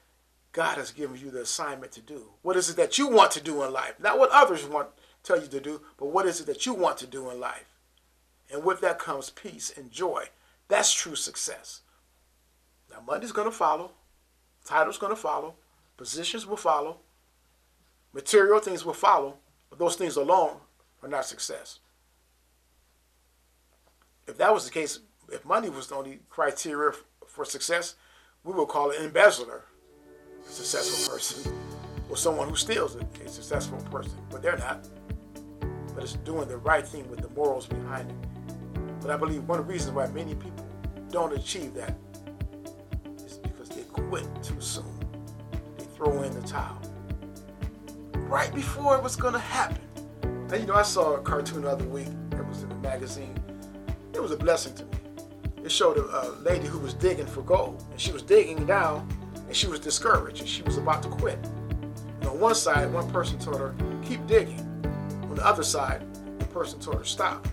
God 0.53 0.77
has 0.79 0.93
given 0.93 1.19
you 1.19 1.31
the 1.31 1.43
assignment 1.43 1.93
to 1.93 2.01
do? 2.01 2.27
What 2.43 2.57
is 2.57 2.71
it 2.71 2.77
that 2.77 2.99
you 2.99 3.09
want 3.09 3.33
to 3.33 3.43
do 3.43 3.63
in 3.65 3.73
life? 3.73 3.95
Not 3.99 4.19
what 4.19 4.31
others 4.31 4.65
want 4.65 4.89
tell 5.25 5.41
you 5.41 5.49
to 5.49 5.61
do, 5.61 5.81
but 5.99 6.07
what 6.07 6.27
is 6.27 6.41
it 6.41 6.47
that 6.47 6.67
you 6.67 6.75
want 6.75 6.99
to 6.99 7.07
do 7.07 7.31
in 7.31 7.41
life? 7.41 7.75
And 8.53 8.63
with 8.63 8.81
that 8.83 8.99
comes 8.99 9.31
peace 9.31 9.73
and 9.77 9.91
joy. 9.91 10.27
That's 10.69 10.93
true 10.93 11.17
success. 11.17 11.81
Now 12.91 13.01
money's 13.05 13.33
going 13.33 13.51
to 13.51 13.57
follow, 13.57 13.93
title's 14.65 14.99
going 14.99 15.15
to 15.15 15.21
follow, 15.21 15.55
positions 15.97 16.47
will 16.47 16.57
follow, 16.57 16.99
material 18.13 18.61
things 18.61 18.85
will 18.85 18.95
follow, 18.95 19.39
but 19.71 19.79
those 19.79 19.97
things 19.97 20.17
alone 20.17 20.59
are 21.03 21.09
not 21.09 21.25
success. 21.25 21.81
If 24.27 24.39
that 24.39 24.55
was 24.55 24.65
the 24.65 24.71
case, 24.71 25.01
if 25.33 25.45
money 25.45 25.71
was 25.71 25.89
the 25.89 25.97
only 25.97 26.21
criteria 26.31 26.93
for 27.27 27.45
success, 27.45 27.95
we 28.45 28.53
would 28.53 28.69
call 28.69 28.91
an 28.91 29.03
embezzler 29.03 29.65
a 30.47 30.51
successful 30.51 31.15
person 31.15 31.53
or 32.11 32.17
someone 32.17 32.49
who 32.49 32.57
steals 32.57 32.97
a, 32.97 33.29
successful 33.29 33.79
person, 33.91 34.13
but 34.31 34.43
they're 34.43 34.59
not. 34.59 34.87
But 35.95 36.05
it's 36.05 36.15
doing 36.15 36.49
the 36.49 36.59
right 36.59 36.87
thing 36.87 37.09
with 37.11 37.21
the 37.21 37.29
morals 37.31 37.67
behind 37.67 38.11
it. 38.11 38.17
But 39.01 39.11
I 39.11 39.17
believe 39.17 39.45
one 39.49 39.59
of 39.59 39.67
the 39.67 39.73
reasons 39.73 39.95
why 39.95 40.07
many 40.09 40.35
people 40.35 40.67
don't 41.11 41.35
achieve 41.35 41.75
that 41.75 41.97
is 43.25 43.39
because 43.39 43.69
they 43.69 43.83
quit 43.83 44.27
too 44.43 44.61
soon. 44.61 44.85
They 45.79 45.85
throw 45.85 46.23
in 46.23 46.33
the 46.35 46.47
towel. 46.47 46.81
Right 48.15 48.55
before 48.55 48.97
it 48.97 49.03
was 49.03 49.17
going 49.17 49.35
to 49.35 49.41
happen. 49.41 49.79
And 50.23 50.61
you 50.61 50.67
know, 50.67 50.75
I 50.75 50.83
saw 50.83 51.15
a 51.15 51.21
cartoon 51.21 51.63
the 51.63 51.71
other 51.71 51.85
week 51.85 52.09
that 52.31 52.47
was 52.47 52.63
in 52.63 52.69
the 52.69 52.75
magazine. 52.77 53.35
It 54.13 54.23
was 54.23 54.31
a 54.31 54.37
blessing 54.37 54.75
to 54.77 54.85
me. 54.85 54.94
It 55.65 55.73
showed 55.73 55.97
a, 55.97 56.03
a 56.03 56.37
lady 56.43 56.67
who 56.67 56.79
was 56.79 56.93
digging 56.93 57.25
for 57.25 57.41
gold, 57.41 57.83
and 57.91 57.99
she 57.99 58.13
was 58.13 58.21
digging 58.21 58.67
down, 58.67 59.09
and 59.47 59.57
she 59.57 59.67
was 59.67 59.81
discouraged, 59.81 60.41
and 60.41 60.49
she 60.49 60.61
was 60.63 60.77
about 60.77 61.03
to 61.05 61.09
quit. 61.09 61.39
And 62.21 62.29
on 62.29 62.39
one 62.39 62.55
side, 62.55 62.93
one 62.93 63.11
person 63.11 63.39
told 63.39 63.59
her, 63.61 63.75
keep 64.05 64.27
digging. 64.27 64.61
On 65.23 65.35
the 65.35 65.47
other 65.47 65.63
side, 65.63 66.05
the 66.39 66.45
person 66.45 66.81
told 66.81 66.99
her, 66.99 67.05
stop. 67.05 67.49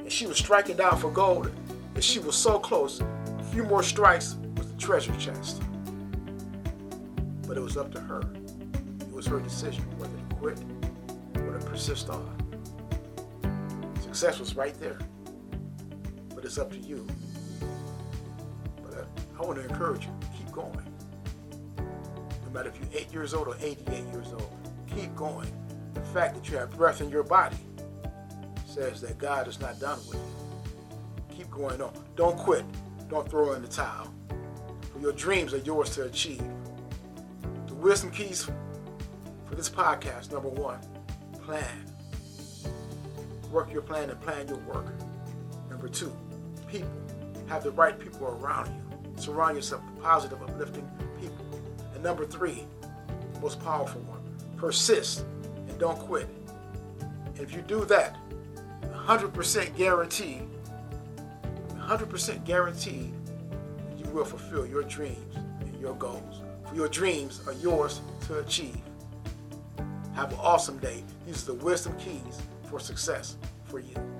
And 0.00 0.10
she 0.10 0.26
was 0.26 0.36
striking 0.36 0.76
down 0.76 0.98
for 0.98 1.12
gold, 1.12 1.52
and 1.94 2.02
she 2.02 2.18
was 2.18 2.34
so 2.34 2.58
close. 2.58 3.00
A 3.00 3.44
few 3.44 3.62
more 3.62 3.84
strikes 3.84 4.36
was 4.56 4.72
the 4.72 4.76
treasure 4.76 5.14
chest. 5.16 5.62
But 7.46 7.56
it 7.56 7.60
was 7.60 7.76
up 7.76 7.92
to 7.92 8.00
her. 8.00 8.22
It 9.00 9.12
was 9.12 9.26
her 9.26 9.38
decision 9.38 9.84
whether 9.96 10.16
to 10.16 10.34
quit 10.34 10.58
or 11.36 11.56
to 11.56 11.64
persist 11.66 12.10
on. 12.10 12.36
Success 14.02 14.40
was 14.40 14.56
right 14.56 14.74
there. 14.80 14.98
But 16.34 16.44
it's 16.44 16.58
up 16.58 16.72
to 16.72 16.78
you 16.78 17.06
I 19.44 19.46
want 19.46 19.58
to 19.58 19.68
encourage 19.68 20.06
you, 20.06 20.12
keep 20.34 20.50
going. 20.50 20.72
No 21.76 22.50
matter 22.50 22.70
if 22.70 22.78
you're 22.80 22.98
8 22.98 23.12
years 23.12 23.34
old 23.34 23.46
or 23.46 23.56
88 23.60 24.06
years 24.06 24.32
old, 24.32 24.56
keep 24.86 25.14
going. 25.14 25.52
The 25.92 26.00
fact 26.00 26.34
that 26.36 26.48
you 26.48 26.56
have 26.56 26.74
breath 26.74 27.02
in 27.02 27.10
your 27.10 27.24
body 27.24 27.58
says 28.64 29.02
that 29.02 29.18
God 29.18 29.46
is 29.46 29.60
not 29.60 29.78
done 29.78 29.98
with 30.08 30.14
you. 30.14 31.36
Keep 31.36 31.50
going 31.50 31.82
on. 31.82 31.92
Don't 32.16 32.38
quit. 32.38 32.64
Don't 33.10 33.28
throw 33.28 33.52
in 33.52 33.60
the 33.60 33.68
towel. 33.68 34.10
For 34.94 34.98
your 34.98 35.12
dreams 35.12 35.52
are 35.52 35.58
yours 35.58 35.90
to 35.90 36.04
achieve. 36.04 36.42
The 37.66 37.74
wisdom 37.74 38.12
keys 38.12 38.48
for 39.44 39.54
this 39.56 39.68
podcast 39.68 40.32
number 40.32 40.48
one, 40.48 40.78
plan. 41.42 41.84
Work 43.52 43.70
your 43.74 43.82
plan 43.82 44.08
and 44.08 44.18
plan 44.22 44.48
your 44.48 44.56
work. 44.60 44.86
Number 45.68 45.88
two, 45.88 46.16
people. 46.66 46.88
Have 47.46 47.62
the 47.62 47.72
right 47.72 47.98
people 47.98 48.26
around 48.26 48.74
you. 48.74 48.83
Surround 49.16 49.56
yourself 49.56 49.82
with 49.84 50.02
positive, 50.02 50.42
uplifting 50.42 50.88
people. 51.20 51.44
And 51.94 52.02
number 52.02 52.26
three, 52.26 52.64
most 53.40 53.62
powerful 53.62 54.00
one, 54.02 54.22
persist 54.56 55.24
and 55.68 55.78
don't 55.78 55.98
quit. 55.98 56.28
And 57.00 57.40
if 57.40 57.52
you 57.54 57.62
do 57.62 57.84
that, 57.86 58.16
100% 58.82 59.76
guaranteed, 59.76 60.42
100% 61.68 62.44
guaranteed, 62.44 63.12
you 63.98 64.10
will 64.10 64.24
fulfill 64.24 64.66
your 64.66 64.82
dreams 64.84 65.36
and 65.60 65.80
your 65.80 65.94
goals. 65.94 66.40
For 66.68 66.74
your 66.74 66.88
dreams 66.88 67.42
are 67.46 67.52
yours 67.54 68.00
to 68.28 68.38
achieve. 68.38 68.80
Have 70.14 70.32
an 70.32 70.38
awesome 70.40 70.78
day. 70.78 71.02
These 71.26 71.42
are 71.42 71.52
the 71.52 71.64
wisdom 71.64 71.96
keys 71.98 72.40
for 72.70 72.80
success 72.80 73.36
for 73.64 73.80
you. 73.80 74.13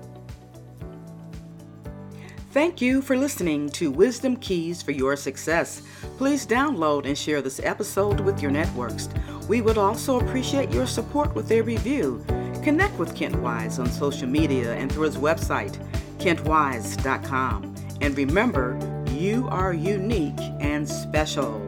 Thank 2.55 2.79
you 2.79 3.01
for 3.01 3.17
listening 3.17 3.67
to 3.71 3.91
Wisdom 3.91 4.37
Keys 4.37 4.81
for 4.81 4.91
Your 4.91 5.17
Success. 5.17 5.81
Please 6.17 6.47
download 6.47 7.05
and 7.05 7.17
share 7.17 7.41
this 7.41 7.59
episode 7.61 8.21
with 8.21 8.41
your 8.41 8.49
networks. 8.49 9.09
We 9.49 9.59
would 9.59 9.77
also 9.77 10.21
appreciate 10.21 10.71
your 10.71 10.87
support 10.87 11.35
with 11.35 11.51
a 11.51 11.59
review. 11.59 12.23
Connect 12.63 12.97
with 12.97 13.13
Kent 13.13 13.35
Wise 13.41 13.77
on 13.77 13.87
social 13.91 14.29
media 14.29 14.73
and 14.73 14.89
through 14.89 15.03
his 15.03 15.17
website, 15.17 15.75
kentwise.com. 16.17 17.75
And 17.99 18.17
remember, 18.17 19.03
you 19.11 19.49
are 19.49 19.73
unique 19.73 20.39
and 20.61 20.87
special. 20.87 21.61